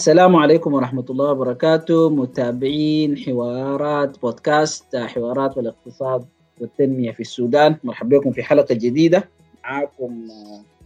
السلام 0.00 0.36
عليكم 0.36 0.74
ورحمة 0.74 1.04
الله 1.10 1.30
وبركاته. 1.30 2.10
متابعين 2.10 3.18
حوارات 3.18 4.20
بودكاست 4.20 4.96
حوارات 4.96 5.56
والاقتصاد 5.56 6.26
والتنمية 6.60 7.12
في 7.12 7.20
السودان. 7.20 7.76
مرحبا 7.84 8.18
بكم 8.18 8.32
في 8.32 8.42
حلقة 8.42 8.74
جديدة. 8.74 9.28
معاكم 9.64 10.26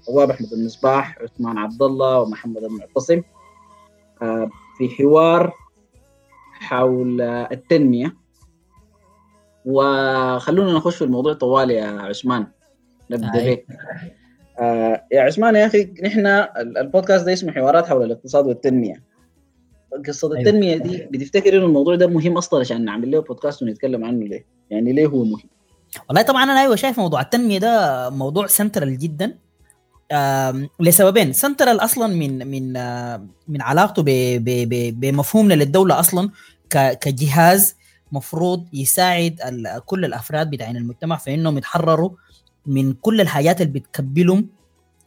ثواب 0.06 0.30
أحمد 0.30 0.52
المصباح 0.52 1.18
عثمان 1.22 1.58
عبد 1.58 1.82
الله 1.82 2.20
ومحمد 2.20 2.64
المعتصم. 2.64 3.22
آه، 4.22 4.50
في 4.78 4.88
حوار 4.88 5.52
حول 6.52 7.20
التنمية. 7.20 8.16
وخلونا 9.64 10.72
نخش 10.72 10.96
في 10.96 11.04
الموضوع 11.04 11.32
طوال 11.32 11.70
يا 11.70 11.86
عثمان. 11.86 12.46
نبدأ 13.10 13.54
بك 13.54 13.66
آه 14.60 15.04
يا 15.12 15.20
عثمان 15.22 15.56
يا 15.56 15.66
أخي 15.66 15.94
نحن 16.02 16.26
البودكاست 16.56 17.26
ده 17.26 17.32
اسمه 17.32 17.52
حوارات 17.52 17.86
حول 17.86 18.04
الاقتصاد 18.04 18.46
والتنمية 18.46 19.02
قصة 20.08 20.28
أيوة. 20.36 20.38
التنمية 20.38 20.76
دي 20.76 21.08
بتفتكر 21.10 21.56
إنه 21.56 21.64
الموضوع 21.66 21.94
ده 21.94 22.06
مهم 22.06 22.36
أصلا 22.36 22.60
عشان 22.60 22.84
نعمل 22.84 23.10
له 23.10 23.20
بودكاست 23.20 23.62
ونتكلم 23.62 24.04
عنه 24.04 24.26
ليه؟ 24.26 24.46
يعني 24.70 24.92
ليه 24.92 25.06
هو 25.06 25.24
مهم؟ 25.24 25.48
والله 26.08 26.22
طبعا 26.22 26.42
أنا 26.44 26.60
أيوه 26.60 26.76
شايف 26.76 26.98
موضوع 26.98 27.20
التنمية 27.20 27.58
ده 27.58 28.10
موضوع 28.10 28.46
سنترال 28.46 28.98
جدا 28.98 29.34
لسببين 30.80 31.32
سنترال 31.32 31.80
أصلا 31.80 32.06
من 32.06 32.46
من 32.46 32.72
من 33.48 33.62
علاقته 33.62 34.02
بمفهومنا 34.90 35.54
للدولة 35.54 36.00
أصلا 36.00 36.30
كجهاز 36.70 37.76
مفروض 38.12 38.66
يساعد 38.72 39.36
كل 39.86 40.04
الأفراد 40.04 40.50
بتاعين 40.50 40.76
المجتمع 40.76 41.16
في 41.16 41.34
إنهم 41.34 41.58
يتحرروا 41.58 42.10
من 42.66 42.92
كل 42.92 43.20
الحاجات 43.20 43.60
اللي 43.60 43.72
بتكبلهم 43.72 44.48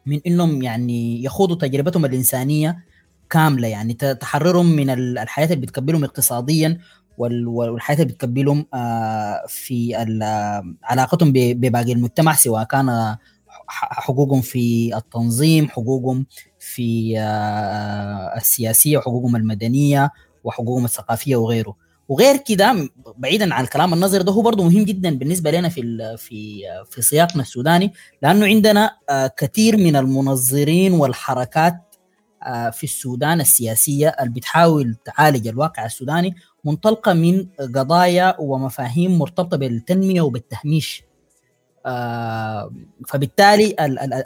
من 0.06 0.20
إنهم 0.28 0.62
يعني 0.62 1.24
يخوضوا 1.24 1.56
تجربتهم 1.56 2.06
الإنسانية 2.06 2.84
كاملة. 3.30 3.68
يعني 3.68 3.94
تحررهم 3.94 4.66
من 4.66 4.90
الحياة 4.90 5.46
اللي 5.46 5.56
بتكبلهم 5.56 6.04
اقتصاديا 6.04 6.78
والحياة 7.18 7.96
اللي 7.96 8.14
بتكبلهم 8.14 8.66
آه، 8.74 9.44
في 9.48 9.96
علاقتهم 10.84 11.32
بباقي 11.36 11.92
المجتمع 11.92 12.34
سواء 12.34 12.64
كان 12.64 13.18
حقوقهم 13.68 14.42
في 14.42 14.96
التنظيم 14.98 15.70
حقوقهم 15.70 16.26
في 16.60 17.20
آه، 17.20 18.38
السياسية 18.38 18.98
وحقوقهم 18.98 19.36
المدنية 19.36 20.12
وحقوقهم 20.44 20.86
الثقافية 20.86 21.36
وغيره. 21.36 21.87
وغير 22.10 22.38
كده 22.38 22.90
بعيدا 23.18 23.54
عن 23.54 23.64
الكلام 23.64 23.94
النظري 23.94 24.24
ده 24.24 24.32
هو 24.32 24.42
برضه 24.42 24.64
مهم 24.64 24.84
جدا 24.84 25.18
بالنسبة 25.18 25.52
لنا 25.52 25.70
في 25.70 26.16
في 26.18 26.62
في 26.90 27.02
سياقنا 27.02 27.42
السوداني 27.42 27.94
لأنه 28.22 28.46
عندنا 28.46 28.92
آه، 29.10 29.28
كثير 29.38 29.78
من 29.78 29.96
المنظرين 29.96 30.94
والحركات 30.94 31.96
آه، 32.44 32.70
في 32.70 32.84
السودان 32.84 33.42
السياسية 33.42 34.08
اللي 34.08 34.32
بتحاول 34.34 34.96
تعالج 35.06 35.48
الواقع 35.48 35.86
السوداني 35.86 36.36
منطلقة 36.66 37.14
من 37.14 37.48
قضايا 37.76 38.36
ومفاهيم 38.40 39.20
مرتبطة 39.20 39.58
بالتنمية 39.58 40.22
وبالتهميش. 40.22 41.04
آه، 41.86 42.72
فبالتالي 43.08 43.76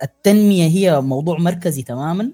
التنمية 0.04 0.68
هي 0.68 1.02
موضوع 1.02 1.38
مركزي 1.40 1.82
تماما 1.84 2.32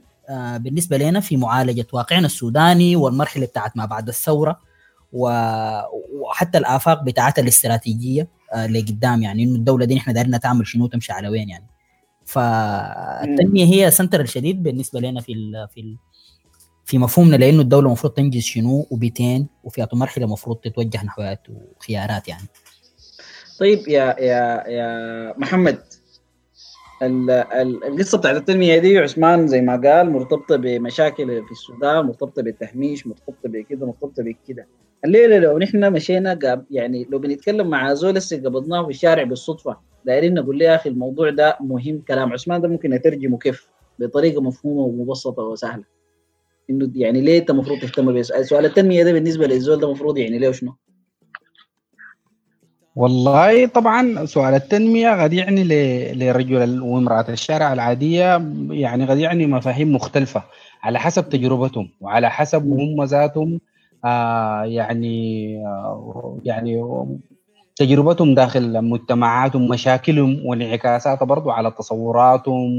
بالنسبة 0.58 0.98
لنا 0.98 1.20
في 1.20 1.38
معالجة 1.38 1.88
واقعنا 1.94 2.25
السوداني 2.25 2.95
والمرحلة 2.95 3.45
بتاعت 3.45 3.78
ما 3.78 3.86
بعد 3.86 4.08
الثورة. 4.08 4.66
وحتى 5.13 6.58
الآفاق 6.58 7.03
بتاعتها 7.03 7.41
الاستراتيجية 7.41 8.27
آه، 8.53 8.67
لقدام 8.67 9.22
يعني 9.22 9.44
إنه 9.44 9.55
الدولة 9.55 9.86
دي 9.86 9.95
نحن 9.95 10.13
دايرين 10.13 10.39
تعمل 10.39 10.68
شنو 10.68 10.88
تمشي 10.88 11.13
على 11.13 11.29
وين 11.29 11.50
يعني. 11.50 11.68
فالتنمية 12.25 13.66
هي 13.66 13.91
سنتر 13.91 14.22
الشديد 14.22 14.63
بالنسبة 14.63 15.00
لنا 15.00 15.22
في 15.22 15.34
ال 15.34 15.68
في 15.73 15.81
ال 15.81 15.97
في 16.85 16.97
مفهومنا 16.97 17.35
لأنه 17.35 17.62
الدولة 17.62 17.88
المفروض 17.88 18.13
تنجز 18.13 18.41
شنو 18.41 18.88
وبيتين 18.91 19.47
وفي 19.63 19.88
مرحلة 19.94 20.25
المفروض 20.25 20.57
تتوجه 20.57 21.03
نحوات 21.06 21.41
وخيارات 21.50 22.28
يعني. 22.28 22.47
طيب 23.59 23.88
يا 23.88 24.16
يا 24.19 24.68
يا 24.68 25.34
محمد 25.38 25.84
القصة 27.01 28.18
بتاعت 28.18 28.35
التنمية 28.35 28.78
دي 28.78 28.97
عثمان 28.97 29.47
زي 29.47 29.62
ما 29.62 29.75
قال 29.75 30.12
مرتبطة 30.12 30.56
بمشاكل 30.56 31.45
في 31.45 31.51
السودان 31.51 32.06
مرتبطة 32.06 32.41
بالتهميش 32.41 33.07
مرتبطة 33.07 33.50
بكده 33.50 33.85
مرتبطة 33.85 34.24
بكده 34.24 34.68
الليلة 35.06 35.38
لو 35.40 35.58
نحن 35.58 35.94
مشينا 35.94 36.34
قاب 36.34 36.66
يعني 36.72 37.08
لو 37.09 37.19
بنتكلم 37.19 37.69
مع 37.69 37.94
زول 37.94 38.13
لسه 38.13 38.38
قبضناه 38.38 38.84
في 38.84 38.90
الشارع 38.90 39.24
بالصدفة 39.24 39.78
دايرين 40.06 40.34
نقول 40.34 40.59
له 40.59 40.66
يا 40.66 40.75
أخي 40.75 40.90
الموضوع 40.90 41.30
ده 41.30 41.58
مهم 41.62 42.02
كلام؟ 42.08 42.34
عثمان 42.34 42.62
ده 42.62 42.68
ممكن 42.68 42.90
نترجمه 42.90 43.38
كيف؟ 43.38 43.68
بطريقة 44.00 44.41
مفهومة 44.41 44.81
ومبسطة 44.81 45.44
وسهلة. 45.44 45.84
إنه 46.69 46.91
يعني 46.96 47.22
ليه 47.22 47.40
أنت 47.40 47.50
المفروض 47.50 47.80
تهتم 47.80 48.13
بسؤال 48.19 48.46
سؤال 48.46 48.66
التنمية 48.66 49.03
ده 49.03 49.12
بالنسبة 49.13 49.47
للزول 49.47 49.80
ده 49.80 49.88
المفروض 49.88 50.18
يعني 50.18 50.40
ليه 50.40 50.50
وشنو؟ 50.50 50.75
والله 52.96 53.68
طبعا 53.68 54.25
سؤال 54.25 54.53
التنمية 54.53 55.24
قد 55.24 55.34
يعني 55.34 55.63
لرجل 56.13 56.81
وامرأة 56.81 57.25
الشارع 57.30 57.74
العادية 57.74 58.52
يعني 58.69 59.06
قد 59.06 59.18
يعني 59.18 59.47
مفاهيم 59.47 59.96
مختلفة 59.96 60.44
على 60.84 61.00
حسب 61.00 61.30
تجربتهم 61.30 61.90
وعلى 62.02 62.30
حسب 62.30 62.63
هم 62.63 63.03
ذاتهم 63.03 63.59
آه 64.06 64.63
يعني 64.63 65.58
آه 65.66 66.38
يعني 66.44 66.84
تجربتهم 67.75 68.35
داخل 68.35 68.81
مجتمعاتهم 68.81 69.68
مشاكلهم 69.68 70.46
وانعكاساتها 70.46 71.25
برضو 71.25 71.52
على 71.52 71.72
تصوراتهم 71.72 72.69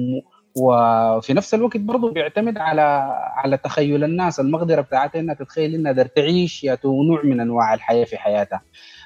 وفي 0.57 1.33
نفس 1.34 1.55
الوقت 1.55 1.77
برضو 1.77 2.11
بيعتمد 2.11 2.59
على 2.59 2.81
على 3.34 3.57
تخيل 3.57 4.05
الناس. 4.05 4.41
المقدرة 4.41 4.81
بتاعتها 4.81 5.21
انها 5.21 5.34
تتخيل 5.34 5.75
إنها 5.75 5.93
قدر 5.93 6.07
تعيش 6.07 6.65
يا 6.65 6.78
نوع 6.84 7.23
من 7.25 7.41
أنواع 7.41 7.75
الحياة 7.75 8.05
في 8.05 8.17
حياتها. 8.17 8.61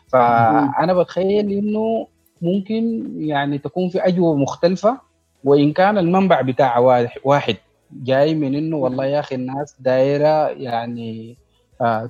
فأنا 0.09 0.95
بتخيل 0.95 1.53
إنه 1.53 2.06
ممكن 2.43 3.12
يعني 3.17 3.59
تكون 3.59 3.89
في 3.89 3.99
اجوبه 3.99 4.39
مختلفة 4.43 5.01
وإن 5.45 5.72
كان 5.72 5.99
المنبع 5.99 6.41
بتاعها 6.41 7.09
واحد 7.25 7.56
جاي 7.93 8.34
من 8.34 8.55
إنه 8.55 8.77
والله 8.77 9.05
يا 9.06 9.21
أخي 9.21 9.34
الناس 9.34 9.77
دايرة 9.81 10.49
يعني 10.49 11.37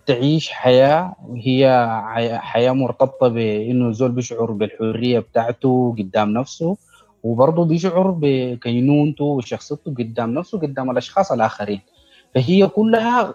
تعيش 0.06 0.50
حياة 0.50 1.14
هي 1.36 1.88
حياه 2.40 2.72
مرتبطة 2.72 3.28
بإنه 3.28 3.88
الزول 3.88 4.12
بيشعر 4.12 4.50
بالحرية 4.50 5.18
بتاعته 5.18 5.94
قدام 5.98 6.30
نفسه 6.30 6.76
وبرضه 7.22 7.64
بيشعر 7.64 8.10
بكينونته 8.10 9.24
وشخصيته 9.24 9.94
قدام 9.98 10.34
نفسه 10.34 10.58
قدام 10.60 10.90
الأشخاص 10.90 11.32
الآخرين. 11.32 11.80
فهي 12.34 12.66
كلها 12.66 13.34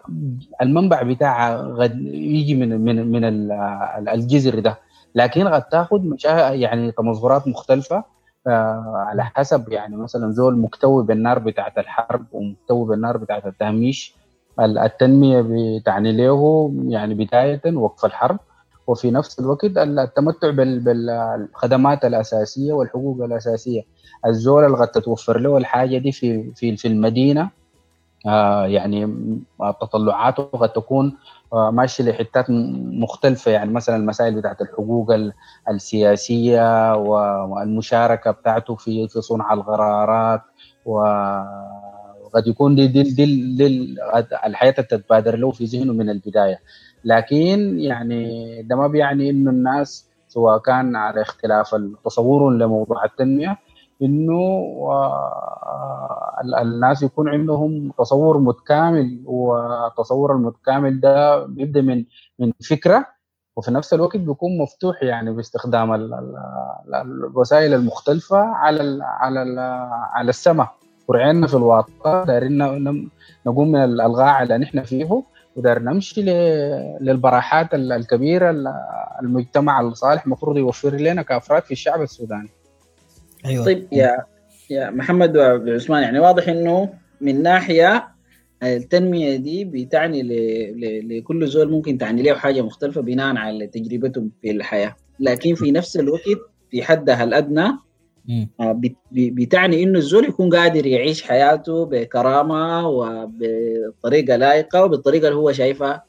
المنبع 0.62 1.02
بتاعها 1.02 1.76
قد 1.80 2.02
يجي 2.14 2.56
من 2.56 2.82
من 2.82 3.12
من 3.12 3.24
الجذر 4.10 4.60
ده. 4.60 4.78
لكن 5.16 5.48
قد 5.48 5.64
تاخذ 5.64 6.02
يعني 6.54 6.92
تمظهرات 6.92 7.48
مختلفة 7.48 8.04
آه، 8.48 9.06
على 9.08 9.24
حسب 9.26 9.70
يعني 9.70 9.98
مثلا 9.98 10.32
زول 10.32 10.58
مكتوي 10.58 11.04
بالنار 11.06 11.40
بتاعت 11.40 11.78
الحرب 11.78 12.26
ومكتوي 12.32 12.88
بالنار 12.88 13.18
بتاعت 13.18 13.46
التهميش. 13.46 14.14
التنمية 14.60 15.46
بتعني 15.50 16.12
له 16.12 16.72
يعني 16.88 17.14
بداية 17.14 17.62
وقف 17.74 18.06
الحرب 18.06 18.40
وفي 18.88 19.12
نفس 19.12 19.40
الوقت 19.40 19.64
التمتع 19.78 20.50
بالخدمات 20.50 22.06
الأساسية 22.06 22.74
والحقوق 22.74 23.24
الأساسية. 23.24 23.82
الزول 24.26 24.66
اللي 24.66 24.78
قد 24.78 24.88
تتوفر 24.88 25.40
له 25.40 25.58
الحاجة 25.58 25.98
دي 25.98 26.12
في 26.12 26.52
في 26.56 26.78
في 26.78 26.88
المدينة 26.88 27.50
آه 28.28 28.66
يعني 28.66 29.14
تطلعاته 29.82 30.44
قد 30.44 30.70
تكون 30.70 31.18
آه 31.54 31.72
ماشي 31.72 32.04
لحتات 32.04 32.46
مختلفة. 33.02 33.52
يعني 33.52 33.72
مثلا 33.72 33.96
المسائل 33.96 34.36
بتاعت 34.36 34.62
الحقوق 34.62 35.08
السياسية 35.70 36.96
والمشاركة 36.96 38.32
بتاعته 38.32 38.76
في 38.76 39.08
في 39.08 39.22
صنع 39.22 39.54
القرارات 39.54 40.42
وقد 42.28 42.48
يكون 42.48 42.76
دي 42.76 42.88
دي 42.88 43.04
دي, 43.56 43.96
الحياة 44.46 44.72
تتبادر 44.72 45.36
له 45.36 45.52
في 45.52 45.66
ذهنه 45.66 45.94
من 45.94 46.10
البداية. 46.10 46.60
لكن 47.06 47.80
يعني 47.80 48.22
ده 48.64 48.76
ما 48.76 48.88
بيعني 48.88 49.30
إنه 49.30 49.52
الناس 49.52 50.10
سواء 50.28 50.58
كان 50.58 50.96
على 50.96 51.22
اختلاف 51.22 51.76
التصور 51.76 52.50
لموضوع 52.54 53.06
التنمية 53.06 53.58
إنه 54.02 54.64
الناس 56.62 57.04
يكون 57.04 57.30
عندهم 57.30 57.92
تصور 58.00 58.38
متكامل 58.38 59.22
والتصور 59.26 60.36
المتكامل 60.36 61.00
ده 61.00 61.46
بيبدأ 61.46 61.82
من 61.82 62.06
من 62.40 62.52
فكرة 62.70 63.06
وفي 63.56 63.72
نفس 63.72 63.94
الوقت 63.94 64.18
بيكون 64.18 64.58
مفتوح 64.58 65.04
يعني 65.04 65.34
باستخدام 65.34 65.94
الوسائل 66.94 67.74
المختلفة 67.74 68.38
على 68.38 68.82
ال 68.82 69.02
على 69.02 69.42
ال 69.44 69.60
على 70.14 70.30
السماء. 70.30 70.76
ورعينا 71.08 71.48
في 71.48 71.54
الواقع 71.54 72.24
دايرين 72.24 72.58
نقوم 73.46 73.72
من 73.72 73.84
الألغاء 73.84 74.44
اللي 74.44 74.58
نحن 74.58 74.84
فيه 74.84 75.24
ودار 75.56 75.80
نمشي 75.80 76.22
للبراحات 77.02 77.74
الكبيرة 77.74 78.56
المجتمع 79.22 79.82
الصالح 79.82 80.26
المفروض 80.26 80.58
يوفر 80.58 80.96
لنا 80.96 81.22
كأفراد 81.22 81.64
في 81.64 81.72
الشعب 81.72 82.02
السوداني. 82.02 82.50
أيوه. 83.46 83.66
طيب 83.66 83.88
يا 83.92 84.18
يا 84.70 84.90
محمد 84.90 85.38
وعثمان 85.38 86.04
يعني 86.04 86.20
واضح 86.20 86.50
إنه 86.50 86.90
من 87.22 87.44
ناحية 87.44 88.08
التنمية 88.64 89.36
دي 89.36 89.66
بتعني 89.66 90.24
لكل 91.02 91.48
زول 91.48 91.72
ممكن 91.72 91.98
تعني 91.98 92.22
له 92.22 92.34
حاجة 92.34 92.62
مختلفة 92.62 93.02
بناء 93.02 93.36
على 93.36 93.68
تجربتهم 93.68 94.32
في 94.42 94.52
الحياة. 94.52 94.96
لكن 95.20 95.56
في 95.56 95.72
نفس 95.72 95.98
الوقت 95.98 96.40
في 96.72 96.84
حدها 96.84 97.24
الأدنى 97.24 97.66
آه، 97.66 97.80
بتعني 99.12 99.84
إنه 99.84 100.00
الزول 100.00 100.26
يكون 100.26 100.56
قادر 100.56 100.86
يعيش 100.86 101.24
حياته 101.24 101.86
بكرامة 101.86 102.88
وبطريقة 102.90 104.36
لائقة 104.36 104.84
وبالطريقة 104.84 105.28
اللي 105.28 105.40
هو 105.40 105.52
شايفها 105.52 106.04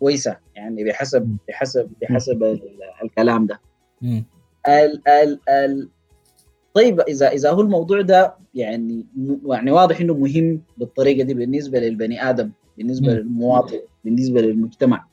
كويسة 0.00 0.36
يعني 0.54 0.84
بحسب 0.84 1.36
بحسب 1.48 1.90
بحسب 2.02 2.58
الكلام 3.04 3.46
ده. 3.46 3.60
ال 4.68 5.08
ال 5.08 5.40
ال 5.48 5.88
طيب 6.74 7.00
اذا 7.00 7.28
إذا 7.28 7.50
هو 7.50 7.60
الموضوع 7.60 8.00
ده 8.00 8.34
يعني 8.54 9.06
يعني 9.46 9.70
واضح 9.70 10.00
إنه 10.00 10.14
مهم 10.14 10.60
بالطريقة 10.78 11.24
دي 11.24 11.34
بالنسبة 11.34 11.78
للبني 11.80 12.30
آدم 12.30 12.50
بالنسبة 12.78 13.12
للمواطن 13.12 13.78
بالنسبة 14.04 14.40
للمجتمع. 14.40 15.06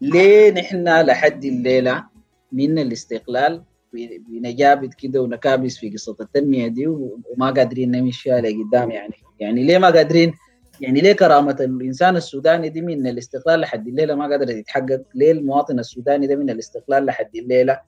ليه 0.00 0.50
نحن 0.50 1.00
لحد 1.00 1.44
الليلة 1.44 2.04
من 2.52 2.78
الاستقلال 2.78 3.62
بنجابت 3.92 4.94
كده 4.94 5.22
ونكابس 5.22 5.76
في 5.76 5.90
قصة 5.90 6.16
التنمية 6.20 6.68
دي 6.68 6.86
وما 6.86 7.50
قادرين 7.50 7.90
نمشي 7.90 8.30
لقدام 8.30 8.90
يعني. 8.90 9.14
يعني 9.40 9.64
ليه 9.64 9.78
ما 9.78 9.90
قادرين؟ 9.90 10.34
يعني 10.80 11.00
ليه 11.00 11.12
كرامة 11.12 11.56
الإنسان 11.60 12.16
السوداني 12.16 12.68
دي 12.68 12.82
من 12.82 13.06
الاستقلال 13.06 13.60
لحد 13.60 13.88
الليلة 13.88 14.14
ما 14.14 14.26
قادرة 14.26 14.52
تتحقق؟ 14.60 15.02
ليه 15.14 15.32
المواطن 15.32 15.78
السوداني 15.78 16.26
ده 16.26 16.36
من 16.36 16.50
الاستقلال 16.50 17.06
لحد 17.06 17.36
الليلة؟ 17.36 17.80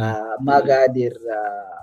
آه 0.00 0.36
ما 0.40 0.58
قادر 0.58 1.12
آه 1.12 1.80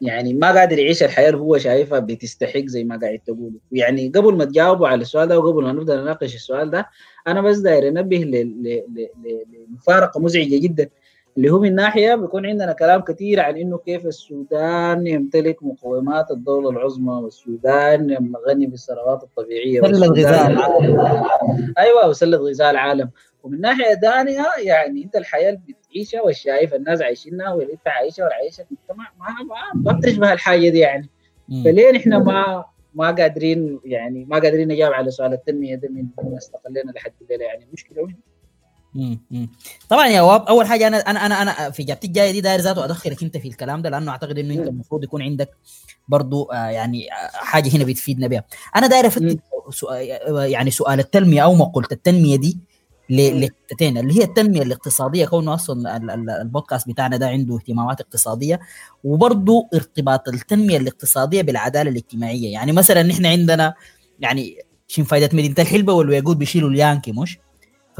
يعني 0.00 0.34
ما 0.34 0.52
قادر 0.52 0.78
يعيش 0.78 1.02
الحياة 1.02 1.28
اللي 1.28 1.40
هو 1.40 1.58
شايفها 1.58 1.98
بتستحق 1.98 2.64
زي 2.64 2.84
ما 2.84 2.96
قاعد 2.96 3.18
تقولوا 3.18 3.60
يعني 3.72 4.08
قبل 4.08 4.36
ما 4.36 4.44
تجاوبوا 4.44 4.88
على 4.88 5.02
السؤال 5.02 5.28
ده 5.28 5.38
وقبل 5.38 5.62
ما 5.62 5.72
نبدأ 5.72 6.00
نناقش 6.00 6.34
السؤال 6.34 6.70
ده 6.70 6.88
أنا 7.26 7.40
بس 7.40 7.58
داير 7.58 7.88
أنبه 7.88 8.16
لمفارقة 9.68 10.20
مزعجة 10.20 10.58
جدا. 10.58 10.88
اللي 11.36 11.50
هو 11.50 11.58
من 11.58 11.74
ناحية 11.74 12.14
بيكون 12.14 12.46
عندنا 12.46 12.72
كلام 12.72 13.00
كثير 13.00 13.40
عن 13.40 13.56
إنه 13.56 13.78
كيف 13.78 14.06
السودان 14.06 15.06
يمتلك 15.06 15.62
مقومات 15.62 16.30
الدولة 16.30 16.70
العظمى 16.70 17.12
والسودان 17.12 18.32
غني 18.48 18.66
بالثروات 18.66 19.22
الطبيعية 19.22 19.80
سلة 19.80 20.06
غذاء 20.06 20.50
العالم. 20.50 21.74
أيوه 21.78 22.08
وسلة 22.08 22.38
غذاء 22.38 22.70
العالم. 22.70 23.10
ومن 23.42 23.60
ناحية 23.60 23.94
ثانية 23.94 24.46
يعني 24.58 25.04
أنت 25.04 25.16
الحياة 25.16 25.48
اللي 25.50 25.74
بتعيشها 25.88 26.22
والشايف 26.22 26.74
الناس 26.74 27.02
عايشينها 27.02 27.52
واللي 27.54 27.72
أنت 27.72 27.88
عايشها 27.88 28.22
واللي 28.22 28.34
عايشها 28.36 28.64
المجتمع 28.70 29.12
ما 29.20 29.92
ما 29.92 29.98
بتشبه 29.98 30.32
الحاجة 30.32 30.68
دي 30.68 30.78
يعني. 30.78 31.08
فليه 31.64 31.90
نحن 31.92 32.16
ما 32.16 32.64
ما 32.94 33.10
قادرين 33.10 33.80
يعني 33.84 34.24
ما 34.24 34.38
قادرين 34.38 34.68
نجاوب 34.68 34.92
على 34.92 35.10
سؤال 35.10 35.32
التنمية 35.32 35.74
ده 35.74 35.88
من 35.88 36.36
استقلينا 36.36 36.90
لحد 36.90 37.12
الليلة 37.22 37.44
يعني. 37.44 37.64
المشكلة 37.64 38.02
وين؟ 38.02 38.29
طبعا 39.88 40.06
يا 40.06 40.20
واب 40.20 40.42
أول 40.46 40.66
حاجة 40.66 40.86
أنا 40.86 40.96
أنا 40.96 41.26
أنا 41.26 41.42
أنا 41.42 41.70
في 41.70 41.82
إجابتي 41.82 42.06
الجاية 42.06 42.30
دي 42.32 42.40
داير 42.40 42.60
ذاته 42.60 42.84
ادخلك 42.84 43.22
أنت 43.22 43.36
في 43.36 43.48
الكلام 43.48 43.82
ده 43.82 43.90
لأنه 43.90 44.10
أعتقد 44.10 44.38
إنه 44.38 44.54
أنت 44.54 44.68
المفروض 44.68 45.04
يكون 45.04 45.22
عندك 45.22 45.50
برضو 46.08 46.44
آه 46.44 46.66
يعني 46.66 47.06
حاجة 47.32 47.76
هنا 47.76 47.84
بتفيدنا 47.84 48.26
بها 48.26 48.44
أنا 48.76 48.86
داير 48.86 49.06
افتح 49.06 49.22
يعني 50.30 50.70
سؤال 50.70 51.00
التنمية 51.00 51.44
أو 51.44 51.54
مقوله 51.54 51.88
التنمية 51.92 52.36
دي 52.36 52.58
لحتتين 53.10 53.98
اللي 53.98 54.18
هي 54.18 54.24
التنمية 54.24 54.62
الاقتصادية 54.62 55.26
كونه 55.26 55.54
أصلا 55.54 55.96
البودكاست 56.42 56.88
بتاعنا 56.88 57.16
ده 57.16 57.28
عنده 57.28 57.54
اهتمامات 57.56 58.00
اقتصادية 58.00 58.60
وبرضه 59.04 59.68
ارتباط 59.74 60.28
التنمية 60.28 60.76
الاقتصادية 60.76 61.42
بالعدالة 61.42 61.90
الاجتماعية. 61.90 62.52
يعني 62.52 62.72
مثلا 62.72 63.02
نحن 63.02 63.26
عندنا 63.26 63.74
يعني 64.20 64.56
شين 64.88 65.04
فايدة 65.04 65.36
مدينه 65.36 65.54
الحلبة 65.58 65.92
والويقود 65.92 66.38
بيشيلوا 66.38 66.70
اليانكي 66.70 67.12
مش؟ 67.12 67.38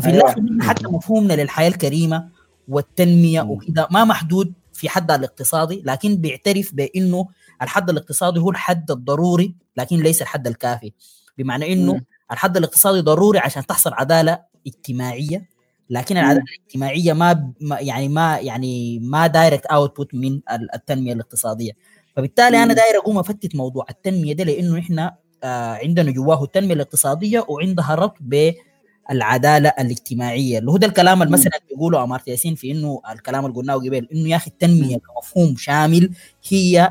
ففي 0.00 0.10
أيوة. 0.10 0.34
حتى 0.60 0.86
مفهومنا 0.86 1.32
للحياة 1.32 1.68
الكريمة 1.68 2.28
والتنمية 2.68 3.42
وكذا 3.42 3.88
ما 3.90 4.04
محدود 4.04 4.52
في 4.72 4.88
حدها 4.88 5.16
الاقتصادي 5.16 5.82
لكن 5.84 6.16
بيعترف 6.16 6.74
بإنه 6.74 7.28
الحد 7.62 7.90
الاقتصادي 7.90 8.40
هو 8.40 8.50
الحد 8.50 8.90
الضروري 8.90 9.54
لكن 9.76 9.96
ليس 9.96 10.22
الحد 10.22 10.46
الكافي. 10.46 10.92
بمعنى 11.38 11.72
إنه 11.72 12.00
الحد 12.32 12.56
الاقتصادي 12.56 13.00
ضروري 13.00 13.38
عشان 13.38 13.66
تحصل 13.66 13.92
عدالة 13.94 14.38
اجتماعية 14.66 15.48
لكن 15.90 16.16
العدالة 16.16 16.44
الاجتماعية 16.58 17.12
ما 17.12 17.52
يعني 17.80 18.08
ما 18.08 18.38
يعني 18.38 18.98
ما 18.98 19.26
direct 19.26 19.66
output 19.66 20.14
من 20.14 20.40
التنمية 20.74 21.12
الاقتصادية. 21.12 21.72
فبالتالي 22.16 22.62
أنا 22.62 22.74
داير 22.74 22.96
أقوم 22.96 23.18
أفتت 23.18 23.56
موضوع 23.56 23.86
التنمية 23.90 24.32
ده 24.32 24.44
لإنه 24.44 24.78
إحنا 24.78 25.16
آه 25.44 25.74
عندنا 25.74 26.10
جواه 26.10 26.44
التنمية 26.44 26.74
الاقتصادية 26.74 27.44
وعندها 27.48 27.94
ربط 27.94 28.16
ب 28.20 28.52
العدالة 29.10 29.68
الاجتماعية 29.68 30.58
اللي 30.58 30.70
هو 30.70 30.76
ده 30.76 30.86
الكلام 30.86 31.22
اللي 31.22 31.32
مثلا 31.32 31.52
بيقوله 31.70 32.02
امارتيا 32.04 32.32
سين 32.32 32.54
في 32.54 32.70
إنه 32.70 33.00
الكلام 33.12 33.46
اللي 33.46 33.56
قلناه 33.56 33.74
قبل 33.74 34.08
إنه 34.12 34.28
يا 34.28 34.36
أخي 34.36 34.50
التنمية 34.50 34.96
كمفهوم 34.96 35.56
شامل 35.56 36.10
هي 36.48 36.90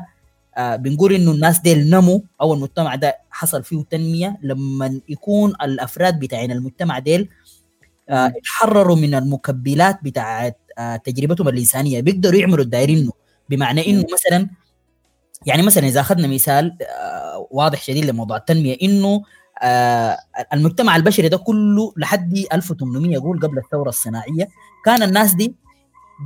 آه 0.56 0.76
بنقول 0.76 1.12
إنه 1.12 1.30
الناس 1.32 1.58
ديل 1.58 1.90
نمو 1.90 2.24
أو 2.40 2.54
المجتمع 2.54 2.94
ده 2.94 3.18
حصل 3.30 3.64
فيه 3.64 3.84
تنمية 3.90 4.38
لما 4.42 5.00
يكون 5.08 5.52
الأفراد 5.62 6.18
بتاعين 6.18 6.50
المجتمع 6.52 6.98
ديل 6.98 7.28
آه 8.08 8.32
يتحرروا 8.36 8.96
من 8.96 9.14
المكبلات 9.14 9.98
بتاعت 10.02 10.58
آه 10.78 10.96
تجربتهم 10.96 11.48
الانسانيه 11.48 12.00
بيقدروا 12.00 12.40
يعملوا 12.40 12.64
الدايرينه 12.64 13.12
بمعنى 13.50 13.90
إنه 13.90 14.04
مثلا 14.12 14.48
يعني 15.46 15.62
مثلا 15.62 15.86
إذا 15.86 16.00
أخذنا 16.00 16.28
مثال 16.28 16.76
آه 16.82 17.48
واضح 17.50 17.82
شديد 17.82 18.04
لموضوع 18.04 18.36
التنمية 18.36 18.76
إنه 18.82 19.22
آه 19.62 20.18
المجتمع 20.52 20.96
البشري 20.96 21.28
ده 21.28 21.36
كله 21.36 21.92
لحد 21.96 22.44
1800 22.52 23.12
يقول 23.12 23.40
قبل 23.40 23.58
الثورة 23.58 23.88
الصناعية 23.88 24.48
كان 24.84 25.02
الناس 25.02 25.34
دي 25.34 25.54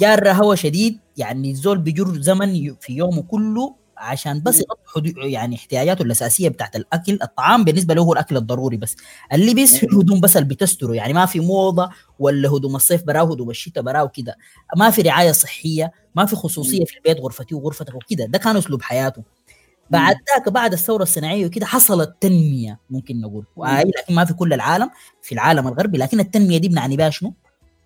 جارة 0.01 0.33
هوا 0.33 0.55
شديد 0.55 0.99
يعني 1.17 1.51
الزول 1.51 1.79
بيجر 1.79 2.21
زمن 2.23 2.75
في 2.81 2.93
يومه 2.93 3.23
كله 3.23 3.75
عشان 3.97 4.43
بس 4.43 4.65
يعني 5.17 5.57
احتياجاته 5.57 6.03
الأساسية 6.03 6.49
بتاعت 6.49 6.77
الأكل 6.77 7.19
الطعام 7.23 7.65
بالنسبة 7.65 7.95
له 7.95 8.03
هو 8.03 8.13
الأكل 8.13 8.37
الضروري 8.37 8.77
بس. 8.77 8.97
اللي 9.33 9.63
بس 9.63 9.77
في 9.77 9.87
الهدوم 9.87 10.21
بس 10.21 10.37
اللي 10.37 10.49
بتستره 10.49 10.93
يعني 10.95 11.13
ما 11.13 11.27
في 11.27 11.41
موضة 11.41 11.91
ولا 12.19 12.49
هدوم 12.49 12.77
الصيف 12.77 13.03
براه 13.05 13.33
هدوم 13.33 13.51
الشتاء 13.51 13.83
براه 13.85 14.05
وكده 14.05 14.37
ما 14.77 14.91
في 14.91 15.03
رعاية 15.03 15.33
صحية 15.33 15.93
ما 16.15 16.27
في 16.27 16.37
خصوصية 16.37 16.85
في 16.85 16.97
البيت 16.97 17.21
غرفتي 17.21 17.55
وغرفتك 17.55 17.95
وكده. 17.95 18.27
ده 18.27 18.39
كان 18.39 18.57
أسلوب 18.57 18.83
حياته. 18.83 19.23
بعد 19.91 20.17
ذاك 20.35 20.49
بعد 20.49 20.73
الثورة 20.73 21.03
الصناعية 21.03 21.47
وكده 21.47 21.67
حصلت 21.67 22.17
تنميه 22.21 22.81
ممكن 22.91 23.21
نقول. 23.21 23.45
لكن 23.99 24.15
ما 24.15 24.25
في 24.25 24.35
كل 24.35 24.53
العالم 24.53 24.91
في 25.23 25.33
العالم 25.33 25.69
الغربي 25.69 25.99
لكن 25.99 26.21
التنمية 26.21 26.59
دي 26.59 26.69
بنعني 26.69 26.97
بها 26.97 27.11
شنو؟ 27.11 27.35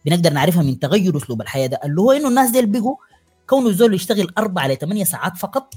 بنقدر 0.06 0.32
نعرفها 0.32 0.62
من 0.62 0.78
تغير 0.78 1.16
أسلوب 1.16 1.42
الحياة 1.42 1.66
ده 1.66 1.80
اللي 1.84 2.00
هو 2.00 2.12
إنه 2.12 2.28
الناس 2.28 2.50
دي 2.50 2.66
بقوا 2.66 2.96
كونه 3.46 3.68
الزول 3.68 3.94
يشتغل 3.94 4.32
أربع 4.38 4.66
ل 4.66 4.76
8 4.76 5.04
ساعات 5.04 5.36
فقط 5.36 5.74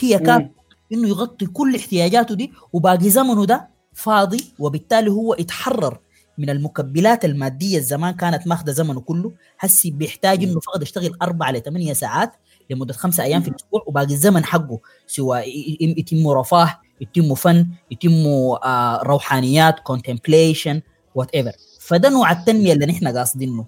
هي 0.00 0.18
كافيه 0.18 0.52
إنه 0.92 1.08
يغطي 1.08 1.46
كل 1.46 1.76
احتياجاته 1.76 2.34
دي 2.34 2.52
وباقي 2.72 3.10
زمنه 3.10 3.46
ده 3.46 3.68
فاضي 3.92 4.52
وبالتالي 4.58 5.10
هو 5.10 5.34
يتحرر 5.34 5.98
من 6.38 6.50
المكبلات 6.50 7.24
المادية 7.24 7.78
الزمان 7.78 8.14
كانت 8.14 8.46
ماخذه 8.46 8.70
زمنه 8.70 9.00
كله. 9.00 9.32
هسي 9.58 9.90
بيحتاج 9.90 10.42
إنه 10.44 10.60
فقط 10.60 10.82
يشتغل 10.82 11.16
أربع 11.22 11.50
ل 11.50 11.62
8 11.62 11.92
ساعات 11.92 12.32
لمدة 12.70 12.92
خمسة 12.92 13.22
أيام 13.24 13.42
في 13.42 13.48
الأسبوع 13.48 13.84
وباقي 13.86 14.06
الزمن 14.06 14.44
حقه 14.44 14.80
سواء 15.06 15.48
يتم 15.80 16.28
رفاه 16.28 16.80
يتم 17.00 17.34
فن 17.34 17.66
يتم 17.90 18.26
آه 18.64 19.02
روحانيات 19.02 19.80
contemplation 19.80 20.82
whatever 21.14 21.52
فده 21.80 22.08
نوع 22.08 22.32
التنمية 22.32 22.72
اللي 22.72 22.86
نحن 22.86 23.08
قاصدينه. 23.08 23.66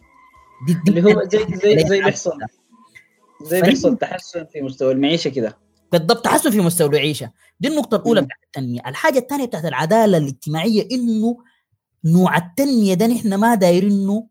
دي, 0.66 0.74
دي 0.74 0.98
اللي 0.98 1.14
هو 1.14 1.22
زي 1.24 1.46
زي 1.62 1.88
زي 1.88 2.00
بيحصل. 2.00 2.38
زي 3.42 3.62
بيحصل 3.62 3.96
تحسن 3.98 4.44
في 4.52 4.60
مستوى 4.62 4.92
المعيشة 4.92 5.28
كده. 5.28 5.58
بالضبط 5.92 6.24
تحسن 6.24 6.50
في 6.50 6.60
مستوى 6.60 6.88
العيشه 6.88 7.30
دي 7.60 7.68
النقطة 7.68 7.96
الأولى 7.96 8.20
بتاعت 8.22 8.40
التنمية. 8.44 8.80
الحاجة 8.86 9.18
الثانية 9.18 9.44
بتاعت 9.46 9.64
العدالة 9.64 10.18
الاجتماعية 10.18 10.88
إنه 10.92 11.36
نوع 12.04 12.36
التنمية 12.36 12.94
ده 12.94 13.06
نحن 13.06 13.34
ما 13.34 13.54
دايرينه 13.54 14.26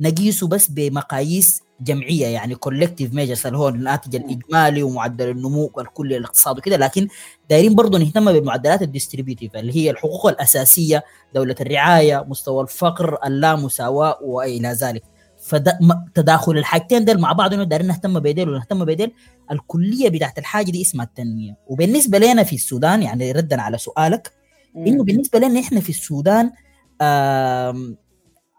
نقيسه 0.00 0.48
بس 0.48 0.68
بمقاييس 0.68 1.62
جمعية 1.80 2.26
يعني 2.26 2.54
collective 2.54 3.14
measures 3.14 3.46
اللي 3.46 3.58
هو 3.58 3.68
الناتج 3.68 4.16
الإجمالي 4.16 4.82
ومعدل 4.82 5.28
النمو 5.28 5.70
الكلي 5.78 6.16
الاقتصاد 6.16 6.58
وكده. 6.58 6.76
لكن 6.76 7.08
دايرين 7.50 7.74
برضه 7.74 7.98
نهتم 7.98 8.32
بالمعدلات 8.32 8.82
الديستريبيوتيف 8.82 9.56
اللي 9.56 9.76
هي 9.76 9.90
الحقوق 9.90 10.26
الأساسية 10.26 11.04
دولة 11.34 11.54
الرعاية 11.60 12.24
مستوى 12.28 12.62
الفقر 12.62 13.18
اللامساواة 13.26 14.18
وإلى 14.22 14.68
ذلك. 14.68 15.02
فتداخل 15.42 16.58
الحاجتين 16.58 17.04
دول 17.04 17.18
مع 17.20 17.32
بعض 17.32 17.54
إنه 17.54 17.64
دايرين 17.64 17.88
نهتم 17.88 18.20
بديل 18.20 18.48
ونهتم 18.48 18.84
بديل. 18.84 19.12
الكلية 19.50 20.08
بتاعت 20.08 20.38
الحاجة 20.38 20.70
دي 20.70 20.82
اسمها 20.82 21.04
التنمية. 21.04 21.56
وبالنسبة 21.66 22.18
لنا 22.18 22.42
في 22.42 22.56
السودان 22.56 23.02
يعني 23.02 23.32
ردا 23.32 23.60
على 23.60 23.78
سؤالك 23.78 24.32
إنه 24.76 25.04
بالنسبة 25.04 25.38
لنا 25.38 25.60
إحنا 25.60 25.80
في 25.80 25.90
السودان 25.90 26.50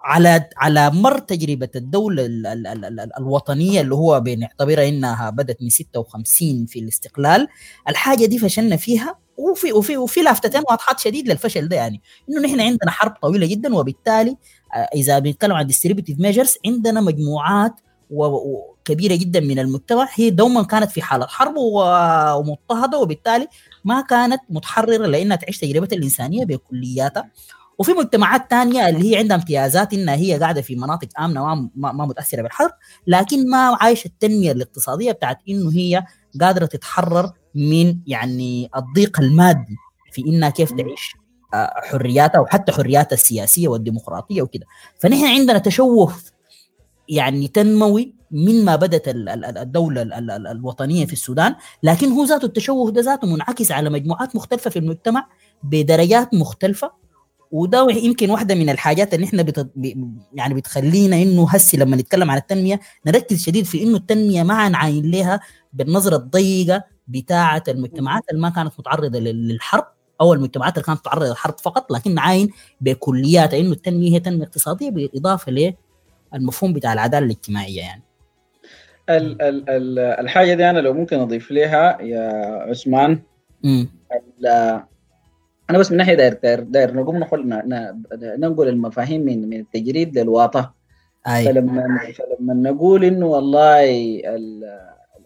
على 0.04 0.50
على 0.58 0.90
مر 0.92 1.20
تجربة 1.20 1.70
الدولة 1.76 2.26
ال 2.26 2.48
ال 2.48 2.68
ال 2.68 3.00
ال 3.00 3.18
الوطنية 3.18 3.82
اللي 3.82 3.96
هو 3.96 4.20
بنعتبرها 4.20 4.90
إنها 4.90 5.30
بدأت 5.30 5.62
من 5.62 5.70
56 5.70 6.66
في 6.66 6.80
الاستقلال 6.80 7.48
الحاجة 7.90 8.26
دي 8.26 8.40
فشلنا 8.40 8.76
فيها 8.76 9.16
وفي 9.38 9.74
وفي 9.74 9.98
وفي 9.98 10.22
لافتتين 10.22 10.62
واضحات 10.70 11.00
شديد 11.00 11.28
للفشل 11.30 11.68
ده 11.68 11.76
يعني. 11.76 12.02
إنه 12.30 12.42
نحن 12.42 12.62
عندنا 12.62 12.92
حرب 12.92 13.12
طويلة 13.22 13.48
جدا 13.48 13.76
وبالتالي 13.76 14.38
آه، 14.74 14.78
إذا 14.96 15.20
بنتكلم 15.20 15.54
عن 15.54 15.68
distributive 15.68 16.20
measures 16.20 16.58
عندنا 16.66 17.02
مجموعات 17.02 17.74
وكبيره 18.10 19.16
جدا 19.16 19.40
من 19.40 19.60
المجتمع 19.60 20.08
هي 20.14 20.30
دوما 20.30 20.64
كانت 20.64 20.92
في 20.92 21.02
حالة 21.02 21.28
حرب 21.28 21.54
ومضطهدة 22.38 23.00
وبالتالي 23.00 23.48
ما 23.86 24.02
كانت 24.02 24.42
متحررة 24.50 25.08
لأنها 25.08 25.38
تعيش 25.38 25.58
تجربة 25.58 25.88
الإنسانية 25.92 26.46
بكلياتها. 26.46 27.30
وفي 27.82 27.92
مجتمعات 27.92 28.50
تانية 28.50 28.90
اللي 28.90 29.12
هي 29.12 29.18
عندها 29.18 29.38
امتيازات 29.38 29.94
إنها 29.94 30.16
هي 30.16 30.40
قاعدة 30.40 30.62
في 30.62 30.76
مناطق 30.76 31.08
آمنة 31.20 31.70
ما, 31.76 32.06
متأثرة 32.06 32.42
بالحرب 32.42 32.72
لكن 33.08 33.50
ما 33.50 33.78
عايشة 33.82 34.08
التنمية 34.08 34.52
الاقتصادية 34.52 35.12
بتاعت 35.12 35.38
إنه 35.50 35.72
هي 35.72 36.04
قادرة 36.42 36.66
تتحرر 36.66 37.32
من 37.56 37.98
يعني 38.08 38.70
الضيق 38.76 39.20
المادي 39.20 39.76
في 40.12 40.22
إنها 40.22 40.50
كيف 40.50 40.72
تعيش 40.72 41.16
آه، 41.54 41.74
حرياتها 41.76 42.40
وحتى 42.40 42.72
حرياتها 42.72 43.14
السياسية 43.14 43.68
والديمقراطية 43.68 44.42
وكده. 44.42 44.66
فنحن 45.00 45.26
عندنا 45.26 45.58
تشوه 45.58 46.14
يعني 47.10 47.48
تنموي 47.48 48.16
من 48.32 48.66
ما 48.66 48.76
بدت 48.76 49.04
الدولة 49.08 50.02
الوطنية 50.52 51.06
في 51.06 51.14
السودان 51.14 51.56
لكن 51.84 52.12
هو 52.12 52.24
ذاته 52.24 52.46
التشوه 52.46 52.92
ده 52.92 53.02
ذاته 53.02 53.28
منعكس 53.28 53.72
على 53.72 53.90
مجموعات 53.90 54.36
مختلفة 54.36 54.70
في 54.70 54.80
المجتمع 54.80 55.28
بدرجات 55.64 56.34
مختلفة 56.34 57.01
وده 57.52 57.88
يمكن 57.92 58.30
واحدة 58.30 58.56
من 58.56 58.70
الحاجات 58.70 59.14
اللي 59.14 59.26
إحنا 59.26 59.44
بت... 59.44 59.68
يعني 60.34 60.54
بتخلينا 60.54 61.16
إنه 61.22 61.50
هسي 61.50 61.78
لما 61.78 61.96
نتكلم 61.96 62.32
عن 62.32 62.38
التنمية 62.38 62.80
نركز 63.08 63.44
شديد 63.44 63.66
في 63.66 63.84
إنه 63.84 63.98
التنمية 63.98 64.44
ما 64.44 64.70
نعاين 64.70 65.12
لها 65.12 65.40
بالنظرة 65.74 66.16
الضيقة 66.16 66.84
بتاعة 67.08 67.64
المجتمعات 67.68 68.24
اللي 68.30 68.42
ما 68.42 68.50
كانت 68.50 68.80
متعرضة 68.80 69.20
للحرب 69.20 69.86
أو 70.22 70.34
المجتمعات 70.34 70.74
اللي 70.74 70.86
كانت 70.86 71.00
متعرضة 71.00 71.28
للحرب 71.30 71.60
فقط 71.60 71.92
لكن 71.92 72.16
نعاين 72.16 72.50
بكلياتها 72.82 73.60
إنه 73.60 73.72
التنمية 73.72 74.12
هي 74.16 74.20
تنمية 74.20 74.44
اقتصادية 74.44 74.90
بالإضافة 74.90 75.74
للمفهوم 76.34 76.74
بتاع 76.74 76.94
العدالة 76.94 77.26
الاجتماعية 77.26 77.82
يعني. 77.82 78.04
ال 79.10 79.42
ال 79.42 79.70
ال 79.70 80.00
الحاجة 80.00 80.54
دي 80.54 80.70
أنا 80.70 80.80
لو 80.80 80.94
ممكن 80.94 81.20
أضيف 81.20 81.52
لها 81.52 82.02
يا 82.02 82.30
عثمان 82.70 83.20
أنا 85.72 85.80
بس 85.80 85.92
من 85.92 85.98
ناحية 85.98 86.14
داير 86.14 86.34
داير, 86.34 86.60
داير 86.60 86.94
نقوم 86.94 87.18
نقول 87.18 87.48
ننقل 88.38 88.68
المفاهيم 88.68 89.22
من 89.22 89.50
من 89.50 89.60
التجريد 89.60 90.18
للواطة. 90.18 90.74
أي. 91.28 91.46
فلما 91.46 92.00
فلما 92.16 92.54
نقول 92.54 93.06
إنه 93.06 93.26
والله 93.28 94.22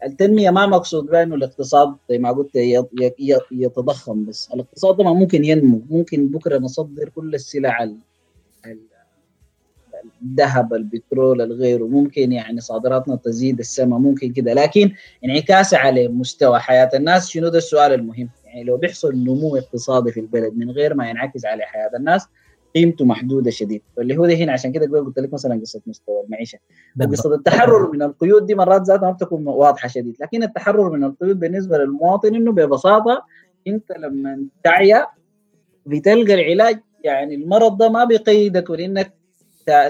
التنمية 0.05 0.49
ما 0.49 0.65
مقصود 0.65 1.05
بها 1.05 1.23
إنه 1.23 1.35
الاقتصاد 1.35 1.95
زي 2.09 2.17
ما 2.17 2.31
قلت 2.31 2.55
يتضخم 3.51 4.25
بس. 4.25 4.49
الاقتصاد 4.53 5.01
ما 5.01 5.13
ممكن 5.13 5.45
ينمو. 5.45 5.81
ممكن 5.89 6.27
بكرة 6.27 6.57
نصدر 6.57 7.09
كل 7.09 7.35
السلع 7.35 7.89
الذهب 10.23 10.73
البترول 10.73 11.41
الغيره 11.41 11.83
ممكن 11.83 12.31
يعني 12.31 12.61
صادراتنا 12.61 13.15
تزيد 13.15 13.59
السماء 13.59 13.99
ممكن 13.99 14.33
كده. 14.33 14.53
لكن 14.53 14.91
انعكاسها 15.25 15.79
على 15.79 16.07
مستوى 16.07 16.59
حياة 16.59 16.89
الناس 16.93 17.29
شنو 17.29 17.47
ده 17.47 17.57
السؤال 17.57 17.93
المهم؟ 17.93 18.29
يعني 18.55 18.67
لو 18.67 18.77
بيحصل 18.77 19.15
نمو 19.15 19.57
اقتصادي 19.57 20.11
في 20.11 20.19
البلد 20.19 20.53
من 20.57 20.71
غير 20.71 20.93
ما 20.93 21.09
ينعكس 21.09 21.45
على 21.45 21.63
حياة 21.63 21.91
الناس 21.95 22.27
قيمته 22.75 23.05
محدودة 23.05 23.51
شديد. 23.51 23.81
واللي 23.97 24.17
هو 24.17 24.25
ده 24.25 24.33
هنا 24.35 24.51
عشان 24.51 24.71
كده 24.71 24.99
قلت 24.99 25.19
لك 25.19 25.33
مثلا 25.33 25.59
قصة 25.61 25.81
مستوى 25.87 26.23
المعيشة. 26.25 26.59
وقصة 27.01 27.35
التحرر 27.35 27.91
من 27.91 28.01
القيود 28.01 28.45
دي 28.45 28.55
مرات 28.55 28.81
ذاتها 28.81 29.05
ما 29.05 29.11
بتكون 29.11 29.47
واضحة 29.47 29.87
شديد. 29.87 30.15
لكن 30.21 30.43
التحرر 30.43 30.89
من 30.89 31.03
القيود 31.03 31.39
بالنسبة 31.39 31.77
للمواطن 31.77 32.35
إنه 32.35 32.51
ببساطة 32.51 33.25
أنت 33.67 33.91
لما 33.91 34.45
تعيا 34.63 35.07
بتلقى 35.85 36.33
العلاج 36.33 36.79
يعني 37.03 37.35
المرض 37.35 37.77
ده 37.77 37.89
ما 37.89 38.03
بيقيدك 38.03 38.71
إنك 38.71 39.13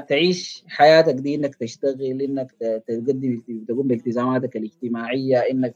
تعيش 0.10 0.64
حياتك 0.68 1.14
دي 1.14 1.36
إنك 1.36 1.56
تشتغل 1.56 2.22
إنك 2.22 2.52
تقدم 2.88 3.42
تقوم 3.68 3.88
بالتزاماتك 3.88 4.58
الاجتماعية 4.58 5.38
إنك 5.38 5.76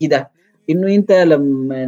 كده. 0.00 0.30
إنه 0.70 0.94
أنت 0.94 1.12
لما 1.12 1.84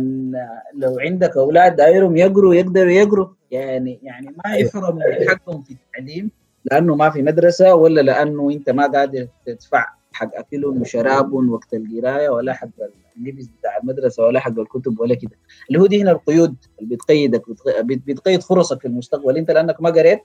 لو 0.74 0.98
عندك 1.00 1.36
أولاد 1.36 1.76
دايرهم 1.76 2.16
يقروا 2.16 2.54
يقدروا 2.54 2.90
يقروا 2.90 3.26
يعني 3.50 4.00
يعني 4.02 4.26
ما 4.26 4.52
أيوه. 4.52 4.68
يحرموا 4.68 4.90
من 4.92 5.28
حقهم 5.28 5.62
في 5.62 5.70
التعليم 5.70 6.30
لأنه 6.64 6.96
ما 6.96 7.10
في 7.10 7.22
مدرسة 7.22 7.74
ولا 7.74 8.00
لأنه 8.00 8.50
أنت 8.50 8.70
ما 8.70 8.86
قادر 8.86 9.28
تدفع 9.46 9.86
حق 10.12 10.36
أكلهم 10.36 10.80
وشرابهم 10.80 11.52
وقت 11.52 11.74
القراية 11.74 12.28
ولا 12.28 12.52
حق 12.52 12.68
اللبس 13.16 13.46
بتاع 13.46 13.76
المدرسة 13.82 14.22
ولا 14.22 14.40
حق 14.40 14.58
الكتب 14.58 15.00
ولا 15.00 15.14
كده. 15.14 15.36
اللي 15.68 15.80
هو 15.80 15.86
دي 15.86 16.02
هنا 16.02 16.10
القيود 16.10 16.56
اللي 16.80 16.96
بتقيدك 16.96 17.42
بتقيد 17.84 18.42
فرصك 18.42 18.80
في 18.80 18.88
المستقبل. 18.88 19.36
أنت 19.36 19.50
لأنك 19.50 19.82
ما 19.82 19.90
قريت 19.90 20.20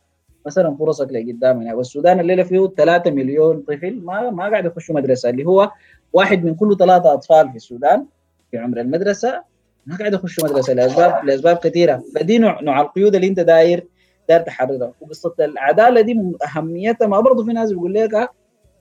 مثلا 0.45 0.75
فرصك 0.75 1.07
لقدام 1.11 1.61
يعني 1.61 1.77
والسودان 1.77 2.19
الليلة 2.19 2.43
فيه 2.43 2.67
3 2.77 3.11
مليون 3.11 3.61
طفل 3.61 4.01
ما 4.03 4.29
ما 4.29 4.43
قاعد 4.49 4.65
يخشوا 4.65 4.95
مدرسة 4.95 5.29
اللي 5.29 5.45
هو 5.45 5.71
واحد 6.13 6.45
من 6.45 6.55
كل 6.55 6.77
ثلاثة 6.77 7.13
أطفال 7.13 7.49
في 7.49 7.55
السودان 7.55 8.05
في 8.53 8.59
عمر 8.59 8.81
المدرسة 8.81 9.43
ما 9.85 9.97
قاعد 9.97 10.13
يخشوا 10.13 10.49
مدرسة 10.49 10.73
لأسباب 10.73 11.25
لأسباب 11.25 11.57
كثيرة. 11.57 12.03
فدي 12.15 12.37
نوع 12.37 12.61
نوع 12.61 12.81
القيود 12.81 13.15
اللي 13.15 13.27
انت 13.27 13.39
داير 13.39 13.87
داير 14.29 14.41
تحررها. 14.41 14.93
وقصة 15.01 15.33
العدالة 15.39 16.01
دي 16.01 16.21
أهميتها. 16.45 17.07
ما 17.07 17.19
برضه 17.19 17.45
في 17.45 17.53
ناس 17.53 17.69
بيقول 17.71 17.93
لك 17.93 18.13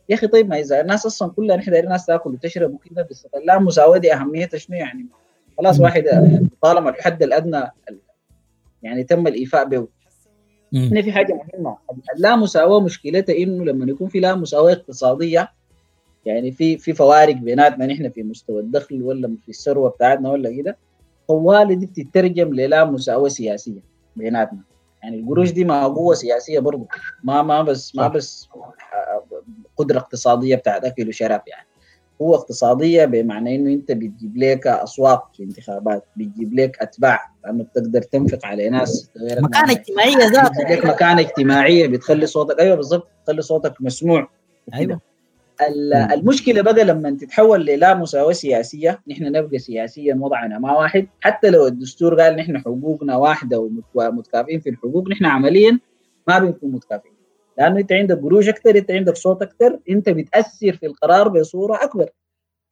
يا 0.09 0.15
أخي 0.15 0.27
طيب 0.27 0.49
ما 0.49 0.61
إذا 0.61 0.81
الناس 0.81 1.07
أصلا 1.07 1.31
كلها 1.31 1.57
نحن 1.57 1.71
دايرين 1.71 1.87
الناس 1.87 2.07
تاكل 2.07 2.31
وتشرب 2.31 2.75
وكذا 2.75 3.03
قصه 3.03 3.29
لا 3.45 3.59
مساواة 3.59 3.99
دي 3.99 4.15
أهميتها 4.15 4.59
شنو 4.59 4.77
يعني؟ 4.77 5.07
خلاص 5.59 5.81
واحد 5.81 6.05
طالما 6.63 6.91
الحد 6.91 7.23
الأدنى 7.23 7.63
يعني 8.83 9.05
تم 9.05 9.27
الإيفاء 9.27 9.65
به. 9.65 9.89
هنا 10.75 11.03
في 11.03 11.13
حاجة 11.13 11.33
مهمة. 11.33 11.77
اللا 12.17 12.37
مساواة 12.37 12.81
مشكلتها 12.81 13.37
إنه 13.37 13.65
لما 13.65 13.91
يكون 13.91 14.09
في 14.09 14.21
لا 14.21 14.35
مساواة 14.35 14.73
اقتصادية 14.73 15.49
يعني 16.27 16.53
في 16.53 16.79
في 16.79 16.93
فوارق 16.95 17.35
بيناتنا 17.35 17.87
نحن 17.87 18.11
في 18.11 18.23
مستوى 18.23 18.61
الدخل 18.61 19.03
ولا 19.03 19.37
في 19.43 19.49
الثروة 19.49 19.91
بتاعتنا 19.91 20.31
ولا 20.31 20.57
كده 20.57 20.77
طوالي 21.29 21.75
دي 21.75 21.87
بتترجم 21.87 22.55
للا 22.55 22.85
مساواة 22.85 23.29
سياسية 23.29 23.81
بيناتنا. 24.17 24.61
يعني 25.03 25.21
القروش 25.21 25.51
دي 25.51 25.65
ما 25.65 25.87
قوة 25.87 26.15
سياسية 26.15 26.59
برضه 26.59 26.87
ما 27.25 27.43
ما 27.43 27.63
بس 27.63 27.97
ما 27.97 28.09
بس 28.09 28.49
قدرة 29.77 29.99
اقتصادية 29.99 30.57
بتاعت 30.57 30.85
اكل 30.85 31.09
وشراب 31.09 31.43
يعني. 31.47 31.67
قوه 32.19 32.37
اقتصادية 32.37 33.05
بمعنى 33.05 33.57
إنه 33.57 33.73
أنت 33.73 33.93
بتجيب 33.93 34.37
لك 34.37 34.67
أصوات 34.67 35.23
في 35.37 35.43
انتخابات 35.43 36.05
بتجيب 36.17 36.55
لك 36.55 36.83
أتباع 36.83 37.21
لأنه 37.45 37.65
بتقدر 37.65 38.03
تنفق 38.03 38.47
على 38.47 38.69
ناس 38.69 39.11
مكانة 39.17 39.73
اجتماعية 39.73 40.17
ذاتها. 40.17 40.75
لك 40.75 40.87
مكانة 40.87 41.21
اجتماعية 41.21 41.87
بتخلي 41.87 42.27
صوتك 42.27 42.61
أيوه 42.61 42.77
بالضبط 42.77 43.09
بتخلي 43.23 43.43
صوتك 43.43 43.75
مسموع 43.81 44.29
أيوه. 44.75 45.01
المشكلة 46.13 46.63
بقى 46.63 46.85
لما 46.85 47.11
تتحول 47.21 47.67
للا 47.67 47.95
مساواة 47.95 48.33
سياسية 48.33 49.01
نحن 49.09 49.25
نبقى 49.25 49.59
سياسيا 49.59 50.15
وضعنا 50.15 50.59
ما 50.59 50.73
واحد. 50.79 51.07
حتى 51.21 51.51
لو 51.51 51.67
الدستور 51.67 52.21
قال 52.21 52.37
نحن 52.37 52.59
حقوقنا 52.59 53.17
واحدة 53.17 53.71
ومتكافئين 53.95 54.61
في 54.61 54.71
الحقوق 54.71 55.09
نحن 55.09 55.25
عمليا 55.25 55.79
ما 56.29 56.39
بنكون 56.39 56.73
متكافئين. 56.73 57.15
لأنه 57.59 57.79
أنت 57.81 57.93
عندك 57.93 58.19
قروش 58.19 58.49
أكثر 58.49 58.77
أنت 58.79 58.91
عندك 58.91 59.17
صوت 59.17 59.43
أكثر 59.43 59.79
أنت 59.91 60.09
بتأثر 60.09 60.73
في 60.73 60.87
القرار 60.87 61.29
بصورة 61.29 61.85
أكبر. 61.85 62.11